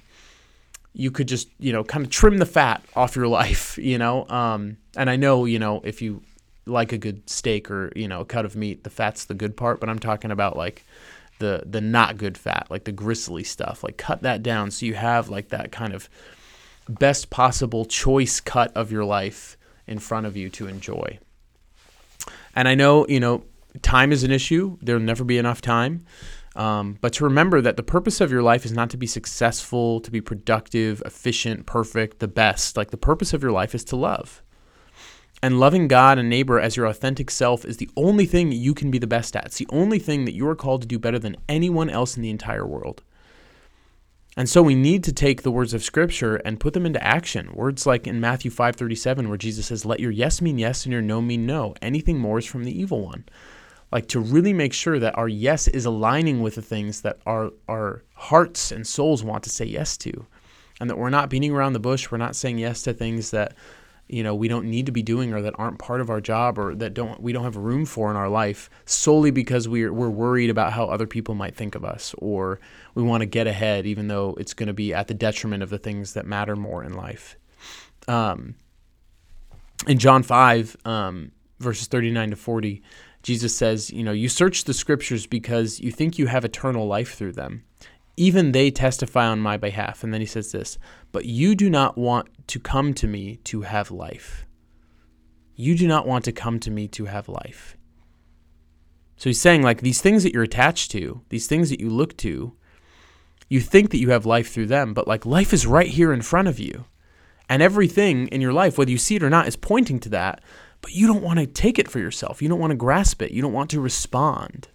you 0.94 1.12
could 1.12 1.28
just 1.28 1.50
you 1.60 1.72
know 1.72 1.84
kind 1.84 2.06
of 2.06 2.12
trim 2.12 2.38
the 2.38 2.46
fat 2.46 2.84
off 2.96 3.16
your 3.16 3.28
life 3.42 3.78
you 3.78 3.98
know? 3.98 4.28
Um, 4.30 4.78
and 4.96 5.10
i 5.10 5.16
know 5.16 5.46
you 5.46 5.60
know 5.60 5.82
if 5.84 6.02
you 6.02 6.22
like 6.66 6.92
a 6.92 6.98
good 6.98 7.28
steak 7.30 7.72
or 7.72 7.92
you 7.96 8.08
know 8.08 8.22
a 8.22 8.26
cut 8.26 8.46
of 8.46 8.56
meat 8.56 8.84
the 8.84 8.90
fat's 8.90 9.26
the 9.26 9.34
good 9.34 9.58
part 9.58 9.80
but 9.80 9.90
i'm 9.90 10.00
talking 10.00 10.32
about 10.32 10.56
like 10.58 10.86
the 11.40 11.64
the 11.66 11.82
not 11.82 12.18
good 12.18 12.38
fat 12.38 12.68
like 12.70 12.84
the 12.84 12.92
gristly 12.92 13.44
stuff 13.44 13.84
like 13.84 13.98
cut 13.98 14.22
that 14.22 14.44
down 14.44 14.72
so 14.72 14.86
you 14.86 14.94
have 14.94 15.30
like 15.30 15.50
that 15.50 15.72
kind 15.72 15.94
of 15.94 16.10
best 16.88 17.30
possible 17.30 17.86
choice 17.86 18.40
cut 18.40 18.76
of 18.76 18.92
your 18.92 19.06
life 19.06 19.58
in 19.88 20.00
front 20.00 20.26
of 20.26 20.38
you 20.38 20.50
to 20.50 20.68
enjoy 20.68 21.18
and 22.56 22.68
i 22.68 22.76
know 22.76 23.06
you 23.08 23.20
know 23.20 23.44
time 23.82 24.12
is 24.12 24.24
an 24.24 24.32
issue 24.32 24.78
there'll 24.82 25.02
never 25.02 25.24
be 25.24 25.38
enough 25.38 25.62
time 25.62 26.06
um, 26.56 26.98
but 27.00 27.14
to 27.14 27.24
remember 27.24 27.62
that 27.62 27.78
the 27.78 27.84
purpose 27.84 28.20
of 28.20 28.32
your 28.32 28.42
life 28.42 28.66
is 28.66 28.72
not 28.72 28.90
to 28.90 28.98
be 28.98 29.08
successful, 29.08 30.02
to 30.02 30.12
be 30.12 30.20
productive, 30.20 31.02
efficient, 31.06 31.66
perfect, 31.66 32.20
the 32.20 32.28
best. 32.28 32.76
Like 32.76 32.92
the 32.92 32.98
purpose 32.98 33.34
of 33.34 33.44
your 33.44 33.52
life 33.52 33.76
is 33.76 33.84
to 33.86 33.96
love. 33.96 34.42
And 35.42 35.60
loving 35.60 35.88
God 35.88 36.18
and 36.18 36.30
neighbor 36.30 36.60
as 36.60 36.76
your 36.76 36.86
authentic 36.86 37.32
self 37.32 37.64
is 37.64 37.78
the 37.78 37.90
only 37.96 38.26
thing 38.26 38.52
you 38.52 38.74
can 38.74 38.92
be 38.92 39.00
the 39.00 39.08
best 39.08 39.36
at. 39.36 39.46
It's 39.46 39.58
the 39.58 39.68
only 39.70 40.00
thing 40.00 40.26
that 40.26 40.34
you 40.34 40.48
are 40.50 40.56
called 40.56 40.82
to 40.82 40.88
do 40.88 41.00
better 41.00 41.20
than 41.20 41.38
anyone 41.48 41.90
else 41.90 42.18
in 42.18 42.24
the 42.24 42.30
entire 42.30 42.68
world. 42.68 43.04
And 44.36 44.50
so 44.50 44.62
we 44.62 44.76
need 44.76 45.04
to 45.06 45.14
take 45.14 45.42
the 45.42 45.52
words 45.52 45.74
of 45.74 45.84
scripture 45.84 46.36
and 46.38 46.60
put 46.60 46.74
them 46.74 46.86
into 46.86 47.04
action. 47.04 47.52
Words 47.54 47.86
like 47.86 48.06
in 48.06 48.20
Matthew 48.20 48.52
5:37 48.52 49.30
where 49.30 49.38
Jesus 49.38 49.68
says, 49.68 49.86
"Let 49.86 50.00
your 50.00 50.12
yes 50.12 50.42
mean 50.42 50.60
yes 50.60 50.86
and 50.86 50.94
your 50.94 51.02
no 51.02 51.22
mean 51.22 51.46
no. 51.46 51.74
Anything 51.82 52.20
more 52.20 52.40
is 52.40 52.46
from 52.46 52.64
the 52.66 52.78
evil 52.78 53.02
one." 53.02 53.26
like 53.92 54.08
to 54.08 54.20
really 54.20 54.54
make 54.54 54.74
sure 54.74 55.00
that 55.00 55.18
our 55.18 55.28
yes 55.28 55.68
is 55.68 55.86
aligning 55.86 56.42
with 56.42 56.56
the 56.56 56.62
things 56.62 57.02
that 57.02 57.20
our 57.26 57.52
our 57.68 58.04
hearts 58.14 58.72
and 58.72 58.86
souls 58.86 59.24
want 59.24 59.44
to 59.44 59.50
say 59.50 59.66
yes 59.66 59.98
to 59.98 60.26
and 60.80 60.90
that 60.90 60.98
we're 60.98 61.10
not 61.10 61.30
beating 61.30 61.52
around 61.52 61.74
the 61.74 61.80
bush 61.80 62.12
we're 62.12 62.18
not 62.18 62.36
saying 62.36 62.58
yes 62.58 62.84
to 62.84 62.94
things 62.94 63.32
that 63.32 63.56
you 64.10 64.24
know 64.24 64.34
we 64.36 64.48
don't 64.48 64.66
need 64.66 64.86
to 64.88 64.92
be 64.92 65.04
doing 65.04 65.34
or 65.34 65.42
that 65.42 65.54
aren't 65.58 65.80
part 65.80 66.02
of 66.02 66.10
our 66.10 66.20
job 66.20 66.58
or 66.58 66.76
that 66.76 66.94
don't 66.94 67.22
we 67.22 67.32
don't 67.32 67.44
have 67.44 67.56
room 67.56 67.86
for 67.86 68.10
in 68.10 68.18
our 68.18 68.28
life 68.28 68.70
solely 68.86 69.32
because 69.32 69.70
we're 69.70 69.94
we're 69.94 70.10
worried 70.10 70.50
about 70.50 70.74
how 70.74 70.86
other 70.86 71.08
people 71.08 71.36
might 71.36 71.56
think 71.56 71.76
of 71.76 71.86
us 71.86 72.14
or 72.18 72.60
we 72.96 73.04
want 73.04 73.22
to 73.22 73.28
get 73.28 73.48
ahead 73.48 73.86
even 73.86 74.08
though 74.08 74.36
it's 74.40 74.54
going 74.54 74.68
to 74.68 74.74
be 74.74 74.94
at 74.94 75.08
the 75.08 75.14
detriment 75.14 75.64
of 75.64 75.70
the 75.70 75.78
things 75.78 76.14
that 76.14 76.26
matter 76.26 76.56
more 76.56 76.84
in 76.84 76.94
life 76.94 77.38
um, 78.08 78.56
in 79.88 80.00
John 80.00 80.24
5 80.24 80.78
um, 80.86 81.32
verses 81.60 81.88
39 81.88 82.32
to 82.32 82.36
40 82.36 82.82
Jesus 83.22 83.56
says, 83.56 83.92
you 83.92 84.04
know, 84.04 84.12
you 84.12 84.30
search 84.30 84.64
the 84.64 84.74
scriptures 84.74 85.28
because 85.28 85.80
you 85.80 85.92
think 85.92 86.18
you 86.18 86.28
have 86.28 86.46
eternal 86.46 86.88
life 86.88 87.16
through 87.16 87.34
them. 87.34 87.64
Even 88.20 88.52
they 88.52 88.70
testify 88.70 89.26
on 89.26 89.40
my 89.40 89.58
behalf. 89.58 90.04
And 90.04 90.14
then 90.14 90.22
he 90.22 90.28
says 90.28 90.52
this, 90.52 90.78
but 91.12 91.26
you 91.26 91.56
do 91.56 91.70
not 91.70 91.98
want 91.98 92.28
to 92.48 92.60
come 92.60 92.94
to 92.96 93.08
me 93.08 93.38
to 93.46 93.62
have 93.62 93.92
life. 93.92 94.46
You 95.56 95.78
do 95.78 95.88
not 95.88 96.06
want 96.06 96.26
to 96.26 96.32
come 96.32 96.60
to 96.60 96.72
me 96.72 96.88
to 96.90 97.06
have 97.06 97.30
life. 97.30 97.78
So 99.18 99.30
he's 99.30 99.42
saying, 99.42 99.62
like, 99.62 99.82
these 99.82 100.02
things 100.02 100.24
that 100.24 100.34
you're 100.34 100.44
attached 100.44 100.92
to, 100.92 101.22
these 101.30 101.48
things 101.48 101.70
that 101.70 101.80
you 101.82 101.90
look 101.90 102.16
to, 102.18 102.56
you 103.50 103.60
think 103.60 103.92
that 103.92 104.00
you 104.00 104.12
have 104.12 104.26
life 104.26 104.52
through 104.52 104.68
them, 104.68 104.94
but 104.94 105.08
like 105.08 105.26
life 105.26 105.54
is 105.54 105.66
right 105.66 105.90
here 105.90 106.14
in 106.14 106.22
front 106.22 106.48
of 106.48 106.60
you. 106.60 106.86
And 107.50 107.62
everything 107.62 108.28
in 108.28 108.42
your 108.42 108.54
life, 108.54 108.78
whether 108.78 108.92
you 108.92 108.98
see 108.98 109.16
it 109.16 109.24
or 109.24 109.30
not, 109.30 109.48
is 109.48 109.56
pointing 109.56 110.00
to 110.02 110.10
that 110.10 110.42
but 110.82 110.94
you 110.94 111.08
don't 111.08 111.24
want 111.24 111.40
to 111.40 111.48
take 111.48 111.80
it 111.80 111.90
for 111.90 112.00
yourself. 112.00 112.42
You 112.42 112.50
don't 112.50 112.60
want 112.60 112.72
to 112.72 112.78
grasp 112.78 113.22
it. 113.22 113.32
You 113.32 113.42
don't 113.42 113.54
want 113.54 113.70
to 113.72 113.82
respond 113.82 114.70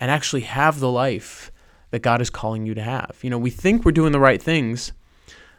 and 0.00 0.10
actually 0.10 0.42
have 0.42 0.80
the 0.80 0.90
life 0.90 1.52
that 1.90 2.02
God 2.02 2.20
is 2.20 2.30
calling 2.30 2.66
you 2.66 2.74
to 2.74 2.82
have. 2.82 3.18
You 3.22 3.30
know, 3.30 3.38
we 3.38 3.50
think 3.50 3.84
we're 3.84 3.92
doing 3.92 4.12
the 4.12 4.20
right 4.20 4.42
things, 4.42 4.92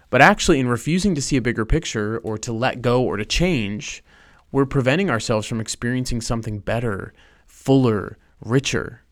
but 0.10 0.22
actually, 0.22 0.60
in 0.60 0.68
refusing 0.68 1.16
to 1.16 1.22
see 1.22 1.38
a 1.38 1.42
bigger 1.42 1.66
picture 1.66 2.20
or 2.20 2.38
to 2.40 2.52
let 2.52 2.82
go 2.82 3.04
or 3.04 3.18
to 3.18 3.26
change, 3.26 4.04
we're 4.52 4.66
preventing 4.66 5.10
ourselves 5.10 5.48
from 5.48 5.62
experiencing 5.62 6.22
something 6.22 6.60
better, 6.60 7.14
fuller, 7.46 8.18
richer. 8.44 9.04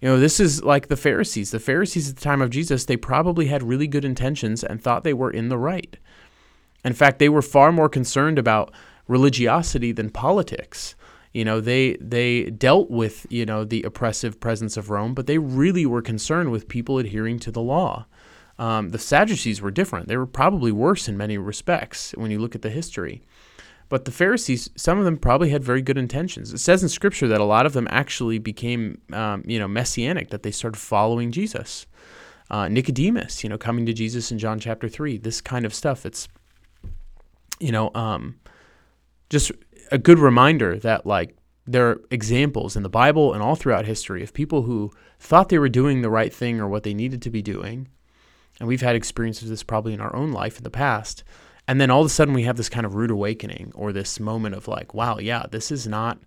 You 0.00 0.10
know, 0.10 0.20
this 0.20 0.38
is 0.38 0.62
like 0.62 0.88
the 0.88 0.98
Pharisees. 0.98 1.50
The 1.50 1.60
Pharisees 1.60 2.10
at 2.10 2.16
the 2.16 2.22
time 2.22 2.42
of 2.42 2.50
Jesus, 2.50 2.84
they 2.84 2.96
probably 2.96 3.46
had 3.46 3.62
really 3.62 3.86
good 3.86 4.04
intentions 4.04 4.62
and 4.62 4.82
thought 4.82 5.02
they 5.02 5.14
were 5.14 5.30
in 5.30 5.48
the 5.48 5.56
right. 5.56 5.96
In 6.84 6.92
fact, 6.92 7.18
they 7.18 7.30
were 7.30 7.40
far 7.40 7.72
more 7.72 7.88
concerned 7.88 8.38
about 8.38 8.74
religiosity 9.08 9.92
than 9.92 10.10
politics. 10.10 10.94
You 11.34 11.44
know, 11.44 11.60
they 11.60 11.96
they 12.00 12.44
dealt 12.44 12.90
with 12.90 13.26
you 13.28 13.44
know 13.44 13.64
the 13.64 13.82
oppressive 13.82 14.40
presence 14.40 14.76
of 14.76 14.88
Rome, 14.88 15.14
but 15.14 15.26
they 15.26 15.38
really 15.38 15.84
were 15.84 16.00
concerned 16.00 16.50
with 16.52 16.68
people 16.68 16.98
adhering 16.98 17.40
to 17.40 17.50
the 17.50 17.60
law. 17.60 18.06
Um, 18.56 18.90
the 18.90 19.00
Sadducees 19.00 19.60
were 19.60 19.72
different; 19.72 20.06
they 20.06 20.16
were 20.16 20.26
probably 20.26 20.70
worse 20.70 21.08
in 21.08 21.16
many 21.16 21.36
respects 21.36 22.12
when 22.12 22.30
you 22.30 22.38
look 22.38 22.54
at 22.54 22.62
the 22.62 22.70
history. 22.70 23.22
But 23.88 24.04
the 24.06 24.12
Pharisees, 24.12 24.70
some 24.76 24.98
of 24.98 25.04
them 25.04 25.18
probably 25.18 25.50
had 25.50 25.62
very 25.62 25.82
good 25.82 25.98
intentions. 25.98 26.52
It 26.52 26.58
says 26.58 26.82
in 26.82 26.88
Scripture 26.88 27.28
that 27.28 27.40
a 27.40 27.44
lot 27.44 27.66
of 27.66 27.74
them 27.74 27.86
actually 27.90 28.38
became, 28.38 29.00
um, 29.12 29.42
you 29.46 29.58
know, 29.58 29.68
messianic, 29.68 30.30
that 30.30 30.42
they 30.42 30.50
started 30.50 30.78
following 30.78 31.32
Jesus. 31.32 31.86
Uh, 32.50 32.68
Nicodemus, 32.68 33.42
you 33.42 33.50
know, 33.50 33.58
coming 33.58 33.84
to 33.86 33.92
Jesus 33.92 34.30
in 34.30 34.38
John 34.38 34.58
chapter 34.58 34.88
three. 34.88 35.18
This 35.18 35.40
kind 35.40 35.66
of 35.66 35.74
stuff. 35.74 36.06
It's, 36.06 36.28
you 37.60 37.72
know, 37.72 37.90
um, 37.94 38.40
just 39.30 39.52
a 39.90 39.98
good 39.98 40.18
reminder 40.18 40.78
that 40.78 41.06
like 41.06 41.36
there 41.66 41.90
are 41.90 42.00
examples 42.10 42.76
in 42.76 42.82
the 42.82 42.88
Bible 42.88 43.32
and 43.32 43.42
all 43.42 43.54
throughout 43.54 43.86
history 43.86 44.22
of 44.22 44.34
people 44.34 44.62
who 44.62 44.90
thought 45.18 45.48
they 45.48 45.58
were 45.58 45.68
doing 45.68 46.02
the 46.02 46.10
right 46.10 46.32
thing 46.32 46.60
or 46.60 46.68
what 46.68 46.82
they 46.82 46.94
needed 46.94 47.22
to 47.22 47.30
be 47.30 47.42
doing. 47.42 47.88
And 48.60 48.68
we've 48.68 48.82
had 48.82 48.96
experiences 48.96 49.44
of 49.44 49.48
this 49.48 49.62
probably 49.62 49.94
in 49.94 50.00
our 50.00 50.14
own 50.14 50.30
life 50.30 50.58
in 50.58 50.64
the 50.64 50.70
past 50.70 51.24
and 51.66 51.80
then 51.80 51.90
all 51.90 52.00
of 52.00 52.06
a 52.06 52.10
sudden 52.10 52.34
we 52.34 52.42
have 52.42 52.56
this 52.56 52.68
kind 52.68 52.84
of 52.84 52.94
rude 52.94 53.10
awakening 53.10 53.72
or 53.74 53.92
this 53.92 54.20
moment 54.20 54.54
of 54.54 54.68
like, 54.68 54.92
wow, 54.92 55.18
yeah, 55.18 55.44
this 55.50 55.70
is 55.70 55.86
not 55.86 56.18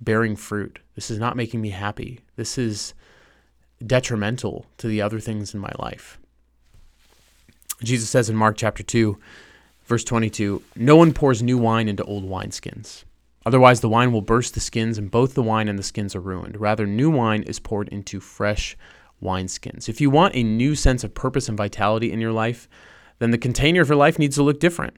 bearing 0.00 0.34
fruit. 0.34 0.80
This 0.94 1.10
is 1.10 1.18
not 1.18 1.36
making 1.36 1.60
me 1.60 1.70
happy. 1.70 2.20
This 2.36 2.58
is 2.58 2.94
detrimental 3.86 4.66
to 4.78 4.88
the 4.88 5.00
other 5.00 5.20
things 5.20 5.54
in 5.54 5.60
my 5.60 5.72
life. 5.78 6.18
Jesus 7.82 8.10
says 8.10 8.28
in 8.28 8.36
Mark 8.36 8.56
chapter 8.56 8.82
2, 8.82 9.18
verse 9.90 10.04
22, 10.04 10.62
No 10.76 10.94
one 10.94 11.12
pours 11.12 11.42
new 11.42 11.58
wine 11.58 11.88
into 11.88 12.04
old 12.04 12.24
wineskins. 12.24 13.02
Otherwise, 13.44 13.80
the 13.80 13.88
wine 13.88 14.12
will 14.12 14.22
burst 14.22 14.54
the 14.54 14.60
skins, 14.60 14.96
and 14.96 15.10
both 15.10 15.34
the 15.34 15.42
wine 15.42 15.66
and 15.66 15.76
the 15.76 15.82
skins 15.82 16.14
are 16.14 16.20
ruined. 16.20 16.60
Rather, 16.60 16.86
new 16.86 17.10
wine 17.10 17.42
is 17.42 17.58
poured 17.58 17.88
into 17.88 18.20
fresh 18.20 18.76
wineskins. 19.20 19.88
If 19.88 20.00
you 20.00 20.08
want 20.08 20.36
a 20.36 20.44
new 20.44 20.76
sense 20.76 21.02
of 21.02 21.12
purpose 21.12 21.48
and 21.48 21.58
vitality 21.58 22.12
in 22.12 22.20
your 22.20 22.30
life, 22.30 22.68
then 23.18 23.32
the 23.32 23.38
container 23.38 23.82
of 23.82 23.88
your 23.88 23.96
life 23.96 24.16
needs 24.16 24.36
to 24.36 24.44
look 24.44 24.60
different. 24.60 24.96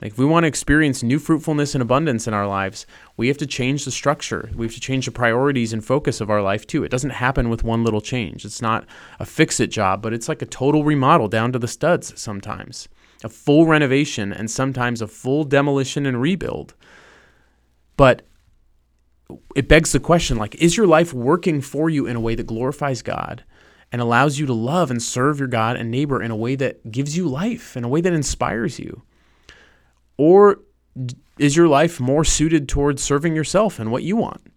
Like 0.00 0.12
if 0.12 0.18
we 0.18 0.24
want 0.24 0.42
to 0.42 0.48
experience 0.48 1.04
new 1.04 1.20
fruitfulness 1.20 1.76
and 1.76 1.80
abundance 1.80 2.26
in 2.26 2.34
our 2.34 2.48
lives, 2.48 2.86
we 3.16 3.28
have 3.28 3.38
to 3.38 3.46
change 3.46 3.84
the 3.84 3.92
structure. 3.92 4.50
We 4.56 4.66
have 4.66 4.74
to 4.74 4.80
change 4.80 5.04
the 5.04 5.12
priorities 5.12 5.72
and 5.72 5.84
focus 5.84 6.20
of 6.20 6.28
our 6.28 6.42
life 6.42 6.66
too. 6.66 6.82
It 6.82 6.90
doesn't 6.90 7.10
happen 7.10 7.48
with 7.48 7.62
one 7.62 7.84
little 7.84 8.00
change. 8.00 8.44
It's 8.44 8.60
not 8.60 8.84
a 9.20 9.24
fix 9.24 9.60
it 9.60 9.68
job, 9.68 10.02
but 10.02 10.12
it's 10.12 10.28
like 10.28 10.42
a 10.42 10.46
total 10.46 10.82
remodel 10.82 11.28
down 11.28 11.52
to 11.52 11.60
the 11.60 11.68
studs 11.68 12.20
sometimes. 12.20 12.88
A 13.24 13.28
full 13.28 13.66
renovation 13.66 14.32
and 14.32 14.50
sometimes 14.50 15.00
a 15.00 15.06
full 15.06 15.44
demolition 15.44 16.06
and 16.06 16.20
rebuild. 16.20 16.74
But 17.96 18.22
it 19.54 19.68
begs 19.68 19.92
the 19.92 20.00
question 20.00 20.36
like 20.36 20.54
is 20.56 20.76
your 20.76 20.86
life 20.86 21.12
working 21.14 21.60
for 21.60 21.88
you 21.88 22.06
in 22.06 22.16
a 22.16 22.20
way 22.20 22.34
that 22.34 22.46
glorifies 22.46 23.02
God? 23.02 23.44
and 23.92 24.00
allows 24.00 24.38
you 24.38 24.46
to 24.46 24.54
love 24.54 24.90
and 24.90 25.02
serve 25.02 25.38
your 25.38 25.48
God 25.48 25.76
and 25.76 25.90
neighbor 25.90 26.22
in 26.22 26.30
a 26.30 26.36
way 26.36 26.56
that 26.56 26.90
gives 26.90 27.16
you 27.16 27.28
life, 27.28 27.76
in 27.76 27.84
a 27.84 27.88
way 27.88 28.00
that 28.00 28.14
inspires 28.14 28.78
you? 28.78 29.02
Or 30.16 30.60
is 31.38 31.56
your 31.56 31.68
life 31.68 32.00
more 32.00 32.24
suited 32.24 32.68
towards 32.68 33.02
serving 33.02 33.36
yourself 33.36 33.78
and 33.78 33.92
what 33.92 34.02
you 34.02 34.16
want? 34.16 34.51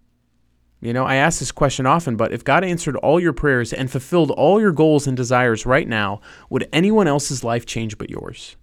You 0.82 0.94
know, 0.94 1.06
I 1.06 1.16
ask 1.16 1.40
this 1.40 1.52
question 1.52 1.86
often, 1.86 2.16
but 2.16 2.32
if 2.32 2.44
God 2.44 2.64
answered 2.64 2.96
all 2.98 3.20
your 3.20 3.34
prayers 3.34 3.74
and 3.74 3.90
fulfilled 3.90 4.32
all 4.32 4.60
your 4.60 4.72
goals 4.72 5.08
and 5.08 5.16
desires 5.16 5.66
right 5.66 5.88
now, 5.88 6.22
would 6.50 6.68
anyone 6.72 7.08
else's 7.08 7.44
life 7.44 7.66
change 7.66 7.98
but 7.98 8.10
yours? 8.10 8.56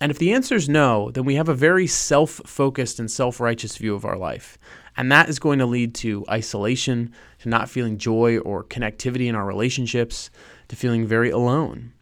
And 0.00 0.10
if 0.10 0.18
the 0.18 0.32
answer 0.32 0.54
is 0.54 0.68
no, 0.68 1.10
then 1.10 1.24
we 1.24 1.36
have 1.36 1.48
a 1.48 1.54
very 1.54 1.86
self 1.86 2.42
focused 2.44 3.00
and 3.00 3.10
self 3.10 3.40
righteous 3.40 3.76
view 3.76 3.94
of 3.94 4.04
our 4.04 4.18
life. 4.18 4.58
And 4.96 5.10
that 5.10 5.28
is 5.28 5.38
going 5.38 5.58
to 5.58 5.66
lead 5.66 5.94
to 5.96 6.24
isolation, 6.28 7.12
to 7.40 7.48
not 7.48 7.70
feeling 7.70 7.98
joy 7.98 8.38
or 8.38 8.64
connectivity 8.64 9.26
in 9.26 9.34
our 9.34 9.46
relationships, 9.46 10.30
to 10.68 10.76
feeling 10.76 11.06
very 11.06 11.30
alone. 11.30 11.92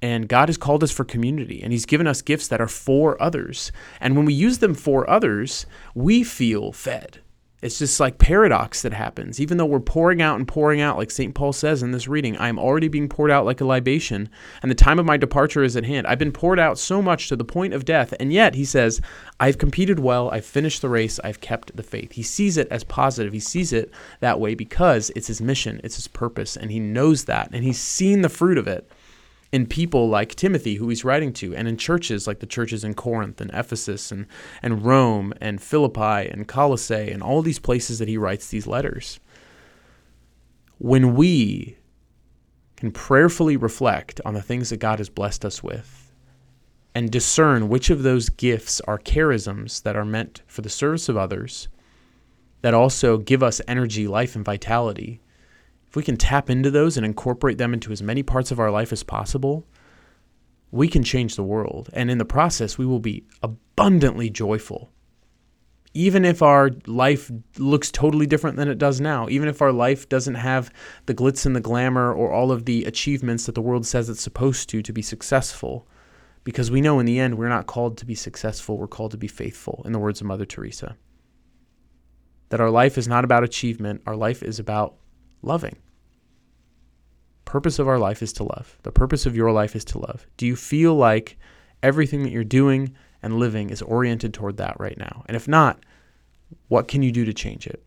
And 0.00 0.28
God 0.28 0.48
has 0.48 0.56
called 0.56 0.82
us 0.82 0.90
for 0.90 1.04
community, 1.04 1.62
and 1.62 1.72
He's 1.72 1.86
given 1.86 2.06
us 2.06 2.22
gifts 2.22 2.48
that 2.48 2.60
are 2.60 2.68
for 2.68 3.20
others. 3.22 3.70
And 4.00 4.16
when 4.16 4.24
we 4.24 4.34
use 4.34 4.58
them 4.58 4.74
for 4.74 5.08
others, 5.08 5.66
we 5.94 6.24
feel 6.24 6.72
fed. 6.72 7.20
It's 7.62 7.78
just 7.78 8.00
like 8.00 8.18
paradox 8.18 8.82
that 8.82 8.92
happens. 8.92 9.40
Even 9.40 9.56
though 9.56 9.66
we're 9.66 9.78
pouring 9.78 10.20
out 10.20 10.36
and 10.36 10.48
pouring 10.48 10.80
out, 10.80 10.98
like 10.98 11.12
St. 11.12 11.32
Paul 11.32 11.52
says 11.52 11.80
in 11.80 11.92
this 11.92 12.08
reading, 12.08 12.36
I 12.36 12.48
am 12.48 12.58
already 12.58 12.88
being 12.88 13.08
poured 13.08 13.30
out 13.30 13.46
like 13.46 13.60
a 13.60 13.64
libation, 13.64 14.28
and 14.62 14.70
the 14.70 14.74
time 14.74 14.98
of 14.98 15.06
my 15.06 15.16
departure 15.16 15.62
is 15.62 15.76
at 15.76 15.84
hand. 15.84 16.08
I've 16.08 16.18
been 16.18 16.32
poured 16.32 16.58
out 16.58 16.76
so 16.76 17.00
much 17.00 17.28
to 17.28 17.36
the 17.36 17.44
point 17.44 17.72
of 17.72 17.84
death, 17.84 18.12
and 18.18 18.32
yet, 18.32 18.56
he 18.56 18.64
says, 18.64 19.00
I've 19.38 19.58
competed 19.58 20.00
well, 20.00 20.28
I've 20.30 20.44
finished 20.44 20.82
the 20.82 20.88
race, 20.88 21.20
I've 21.22 21.40
kept 21.40 21.76
the 21.76 21.84
faith. 21.84 22.12
He 22.12 22.24
sees 22.24 22.56
it 22.56 22.66
as 22.68 22.82
positive. 22.82 23.32
He 23.32 23.40
sees 23.40 23.72
it 23.72 23.92
that 24.18 24.40
way 24.40 24.56
because 24.56 25.12
it's 25.14 25.28
his 25.28 25.40
mission, 25.40 25.80
it's 25.84 25.96
his 25.96 26.08
purpose, 26.08 26.56
and 26.56 26.72
he 26.72 26.80
knows 26.80 27.26
that, 27.26 27.50
and 27.52 27.62
he's 27.62 27.80
seen 27.80 28.22
the 28.22 28.28
fruit 28.28 28.58
of 28.58 28.66
it 28.66 28.90
in 29.52 29.66
people 29.66 30.08
like 30.08 30.34
Timothy, 30.34 30.76
who 30.76 30.88
he's 30.88 31.04
writing 31.04 31.32
to, 31.34 31.54
and 31.54 31.68
in 31.68 31.76
churches 31.76 32.26
like 32.26 32.40
the 32.40 32.46
churches 32.46 32.82
in 32.82 32.94
Corinth 32.94 33.40
and 33.40 33.50
Ephesus 33.52 34.10
and, 34.10 34.26
and 34.62 34.84
Rome 34.84 35.34
and 35.42 35.62
Philippi 35.62 36.28
and 36.30 36.48
Colossae 36.48 37.10
and 37.10 37.22
all 37.22 37.42
these 37.42 37.58
places 37.58 37.98
that 37.98 38.08
he 38.08 38.16
writes 38.16 38.48
these 38.48 38.66
letters. 38.66 39.20
When 40.78 41.14
we 41.14 41.76
can 42.76 42.90
prayerfully 42.90 43.56
reflect 43.56 44.20
on 44.24 44.34
the 44.34 44.42
things 44.42 44.70
that 44.70 44.78
God 44.78 44.98
has 44.98 45.10
blessed 45.10 45.44
us 45.44 45.62
with 45.62 46.10
and 46.94 47.10
discern 47.10 47.68
which 47.68 47.90
of 47.90 48.02
those 48.02 48.30
gifts 48.30 48.80
are 48.82 48.98
charisms 48.98 49.82
that 49.82 49.96
are 49.96 50.04
meant 50.04 50.42
for 50.46 50.62
the 50.62 50.70
service 50.70 51.08
of 51.08 51.16
others, 51.16 51.68
that 52.62 52.74
also 52.74 53.18
give 53.18 53.42
us 53.42 53.60
energy, 53.68 54.08
life, 54.08 54.34
and 54.34 54.44
vitality 54.44 55.20
if 55.92 55.96
we 55.96 56.02
can 56.02 56.16
tap 56.16 56.48
into 56.48 56.70
those 56.70 56.96
and 56.96 57.04
incorporate 57.04 57.58
them 57.58 57.74
into 57.74 57.92
as 57.92 58.02
many 58.02 58.22
parts 58.22 58.50
of 58.50 58.58
our 58.58 58.70
life 58.70 58.94
as 58.94 59.02
possible, 59.02 59.66
we 60.70 60.88
can 60.88 61.02
change 61.02 61.36
the 61.36 61.42
world. 61.42 61.90
And 61.92 62.10
in 62.10 62.16
the 62.16 62.24
process, 62.24 62.78
we 62.78 62.86
will 62.86 62.98
be 62.98 63.26
abundantly 63.42 64.30
joyful. 64.30 64.90
Even 65.92 66.24
if 66.24 66.40
our 66.40 66.70
life 66.86 67.30
looks 67.58 67.90
totally 67.90 68.26
different 68.26 68.56
than 68.56 68.68
it 68.68 68.78
does 68.78 69.02
now, 69.02 69.28
even 69.28 69.50
if 69.50 69.60
our 69.60 69.70
life 69.70 70.08
doesn't 70.08 70.36
have 70.36 70.72
the 71.04 71.14
glitz 71.14 71.44
and 71.44 71.54
the 71.54 71.60
glamour 71.60 72.10
or 72.10 72.32
all 72.32 72.50
of 72.50 72.64
the 72.64 72.86
achievements 72.86 73.44
that 73.44 73.54
the 73.54 73.60
world 73.60 73.84
says 73.84 74.08
it's 74.08 74.22
supposed 74.22 74.70
to 74.70 74.80
to 74.80 74.94
be 74.94 75.02
successful, 75.02 75.86
because 76.42 76.70
we 76.70 76.80
know 76.80 77.00
in 77.00 77.04
the 77.04 77.20
end 77.20 77.36
we're 77.36 77.50
not 77.50 77.66
called 77.66 77.98
to 77.98 78.06
be 78.06 78.14
successful, 78.14 78.78
we're 78.78 78.86
called 78.86 79.10
to 79.10 79.18
be 79.18 79.28
faithful, 79.28 79.82
in 79.84 79.92
the 79.92 79.98
words 79.98 80.22
of 80.22 80.26
Mother 80.26 80.46
Teresa. 80.46 80.96
That 82.48 82.62
our 82.62 82.70
life 82.70 82.96
is 82.96 83.06
not 83.06 83.24
about 83.24 83.44
achievement, 83.44 84.00
our 84.06 84.16
life 84.16 84.42
is 84.42 84.58
about 84.58 84.94
loving. 85.42 85.76
Purpose 87.44 87.78
of 87.78 87.88
our 87.88 87.98
life 87.98 88.22
is 88.22 88.32
to 88.34 88.44
love. 88.44 88.78
The 88.82 88.92
purpose 88.92 89.26
of 89.26 89.36
your 89.36 89.52
life 89.52 89.76
is 89.76 89.84
to 89.86 89.98
love. 89.98 90.26
Do 90.36 90.46
you 90.46 90.56
feel 90.56 90.94
like 90.94 91.36
everything 91.82 92.22
that 92.22 92.30
you're 92.30 92.44
doing 92.44 92.94
and 93.22 93.38
living 93.38 93.70
is 93.70 93.82
oriented 93.82 94.32
toward 94.32 94.56
that 94.56 94.78
right 94.80 94.96
now? 94.96 95.24
And 95.26 95.36
if 95.36 95.46
not, 95.46 95.84
what 96.68 96.88
can 96.88 97.02
you 97.02 97.12
do 97.12 97.24
to 97.24 97.34
change 97.34 97.66
it? 97.66 97.84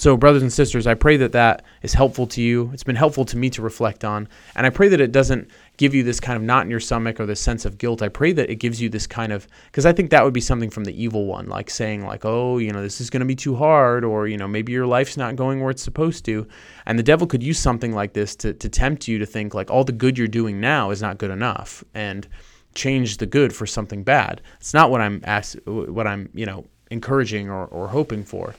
So, 0.00 0.16
brothers 0.16 0.40
and 0.40 0.50
sisters, 0.50 0.86
I 0.86 0.94
pray 0.94 1.18
that 1.18 1.32
that 1.32 1.62
is 1.82 1.92
helpful 1.92 2.26
to 2.28 2.40
you. 2.40 2.70
It's 2.72 2.82
been 2.82 2.96
helpful 2.96 3.26
to 3.26 3.36
me 3.36 3.50
to 3.50 3.60
reflect 3.60 4.02
on. 4.02 4.28
And 4.56 4.66
I 4.66 4.70
pray 4.70 4.88
that 4.88 4.98
it 4.98 5.12
doesn't 5.12 5.50
give 5.76 5.94
you 5.94 6.02
this 6.02 6.18
kind 6.18 6.38
of 6.38 6.42
knot 6.42 6.64
in 6.64 6.70
your 6.70 6.80
stomach 6.80 7.20
or 7.20 7.26
this 7.26 7.38
sense 7.42 7.66
of 7.66 7.76
guilt. 7.76 8.00
I 8.00 8.08
pray 8.08 8.32
that 8.32 8.48
it 8.48 8.54
gives 8.54 8.80
you 8.80 8.88
this 8.88 9.06
kind 9.06 9.30
of, 9.30 9.46
because 9.66 9.84
I 9.84 9.92
think 9.92 10.08
that 10.08 10.24
would 10.24 10.32
be 10.32 10.40
something 10.40 10.70
from 10.70 10.84
the 10.84 11.04
evil 11.04 11.26
one, 11.26 11.50
like 11.50 11.68
saying, 11.68 12.06
like, 12.06 12.24
oh, 12.24 12.56
you 12.56 12.72
know, 12.72 12.80
this 12.80 12.98
is 12.98 13.10
going 13.10 13.20
to 13.20 13.26
be 13.26 13.36
too 13.36 13.54
hard, 13.54 14.02
or, 14.02 14.26
you 14.26 14.38
know, 14.38 14.48
maybe 14.48 14.72
your 14.72 14.86
life's 14.86 15.18
not 15.18 15.36
going 15.36 15.60
where 15.60 15.70
it's 15.70 15.82
supposed 15.82 16.24
to. 16.24 16.48
And 16.86 16.98
the 16.98 17.02
devil 17.02 17.26
could 17.26 17.42
use 17.42 17.58
something 17.58 17.92
like 17.92 18.14
this 18.14 18.34
to, 18.36 18.54
to 18.54 18.70
tempt 18.70 19.06
you 19.06 19.18
to 19.18 19.26
think, 19.26 19.52
like, 19.52 19.70
all 19.70 19.84
the 19.84 19.92
good 19.92 20.16
you're 20.16 20.28
doing 20.28 20.60
now 20.60 20.92
is 20.92 21.02
not 21.02 21.18
good 21.18 21.30
enough. 21.30 21.84
And, 21.92 22.26
change 22.72 23.16
the 23.16 23.26
good 23.26 23.52
for 23.52 23.66
something 23.66 24.04
bad. 24.04 24.40
It's 24.60 24.72
not 24.72 24.92
what 24.92 25.00
I'm 25.00 25.20
ask, 25.24 25.58
what 25.66 26.06
I'm, 26.06 26.30
you 26.32 26.46
know, 26.46 26.64
encouraging 26.90 27.50
or, 27.50 27.66
or 27.66 27.88
hoping 27.88 28.24
for. 28.24 28.54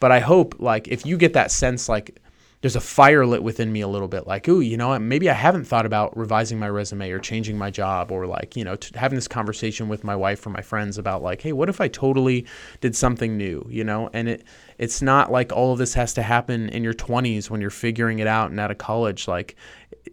But 0.00 0.12
I 0.12 0.20
hope 0.20 0.56
like 0.58 0.88
if 0.88 1.06
you 1.06 1.16
get 1.16 1.32
that 1.34 1.50
sense 1.50 1.88
like 1.88 2.20
there's 2.60 2.76
a 2.76 2.80
fire 2.80 3.26
lit 3.26 3.42
within 3.42 3.70
me 3.70 3.82
a 3.82 3.88
little 3.88 4.08
bit 4.08 4.26
like 4.26 4.48
ooh 4.48 4.60
you 4.60 4.74
know 4.74 4.98
maybe 4.98 5.28
i 5.28 5.34
haven't 5.34 5.66
thought 5.66 5.84
about 5.84 6.16
revising 6.16 6.58
my 6.58 6.66
resume 6.66 7.10
or 7.10 7.18
changing 7.18 7.58
my 7.58 7.70
job 7.70 8.10
or 8.10 8.26
like 8.26 8.56
you 8.56 8.64
know 8.64 8.74
having 8.94 9.16
this 9.16 9.28
conversation 9.28 9.86
with 9.86 10.02
my 10.02 10.16
wife 10.16 10.46
or 10.46 10.48
my 10.48 10.62
friends 10.62 10.96
about 10.96 11.22
like 11.22 11.42
hey 11.42 11.52
what 11.52 11.68
if 11.68 11.78
i 11.78 11.88
totally 11.88 12.46
did 12.80 12.94
something 12.96 13.36
new? 13.36 13.66
You 13.70 13.84
know? 13.84 14.10
And 14.12 14.28
it 14.28 14.44
it's 14.78 15.00
not 15.00 15.30
like 15.30 15.52
all 15.52 15.72
of 15.72 15.78
this 15.78 15.94
has 15.94 16.12
to 16.14 16.22
happen 16.22 16.68
in 16.70 16.82
your 16.82 16.92
20s 16.92 17.48
when 17.48 17.60
you're 17.60 17.70
figuring 17.70 18.18
it 18.18 18.26
out 18.26 18.50
and 18.50 18.58
out 18.58 18.70
of 18.70 18.78
college. 18.78 19.28
Like 19.28 19.56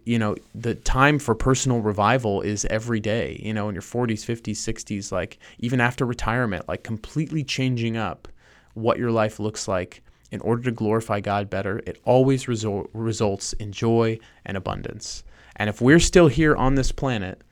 you 0.04 0.18
know 0.18 0.36
the 0.54 0.74
time 0.74 1.18
for 1.18 1.34
personal 1.34 1.80
revival 1.80 2.40
is 2.40 2.64
every 2.66 2.98
day 2.98 3.38
you 3.44 3.52
know 3.52 3.68
in 3.68 3.74
your 3.74 3.82
40s 3.82 4.24
50s 4.24 4.56
60s 4.56 5.12
like 5.12 5.38
even 5.58 5.82
after 5.82 6.06
retirement 6.06 6.66
like 6.66 6.82
completely 6.82 7.44
changing 7.44 7.98
up 7.98 8.26
what 8.74 8.98
your 8.98 9.10
life 9.10 9.38
looks 9.38 9.68
like 9.68 10.02
in 10.30 10.40
order 10.40 10.62
to 10.62 10.72
glorify 10.72 11.20
God 11.20 11.50
better, 11.50 11.82
it 11.86 12.00
always 12.04 12.48
result, 12.48 12.88
results 12.94 13.52
in 13.54 13.70
joy 13.70 14.18
and 14.46 14.56
abundance. 14.56 15.24
And 15.56 15.68
if 15.68 15.80
we're 15.80 16.00
still 16.00 16.28
here 16.28 16.56
on 16.56 16.74
this 16.74 16.90
planet, 16.90 17.42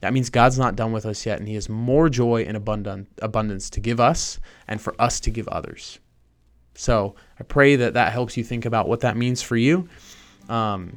that 0.00 0.12
means 0.12 0.30
God's 0.30 0.58
not 0.58 0.76
done 0.76 0.92
with 0.92 1.04
us 1.04 1.26
yet, 1.26 1.40
and 1.40 1.48
He 1.48 1.54
has 1.54 1.68
more 1.68 2.08
joy 2.08 2.42
and 2.42 2.56
abundant, 2.56 3.08
abundance 3.20 3.68
to 3.70 3.80
give 3.80 3.98
us 3.98 4.38
and 4.68 4.80
for 4.80 4.94
us 5.00 5.18
to 5.20 5.30
give 5.30 5.48
others. 5.48 5.98
So 6.74 7.16
I 7.40 7.42
pray 7.42 7.74
that 7.74 7.94
that 7.94 8.12
helps 8.12 8.36
you 8.36 8.44
think 8.44 8.64
about 8.64 8.88
what 8.88 9.00
that 9.00 9.16
means 9.16 9.42
for 9.42 9.56
you. 9.56 9.88
Um, 10.48 10.96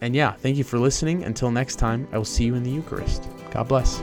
and 0.00 0.16
yeah, 0.16 0.32
thank 0.32 0.56
you 0.56 0.64
for 0.64 0.78
listening. 0.78 1.24
Until 1.24 1.50
next 1.50 1.76
time, 1.76 2.08
I 2.12 2.18
will 2.18 2.24
see 2.24 2.44
you 2.44 2.54
in 2.54 2.62
the 2.62 2.70
Eucharist. 2.70 3.28
God 3.50 3.68
bless. 3.68 4.00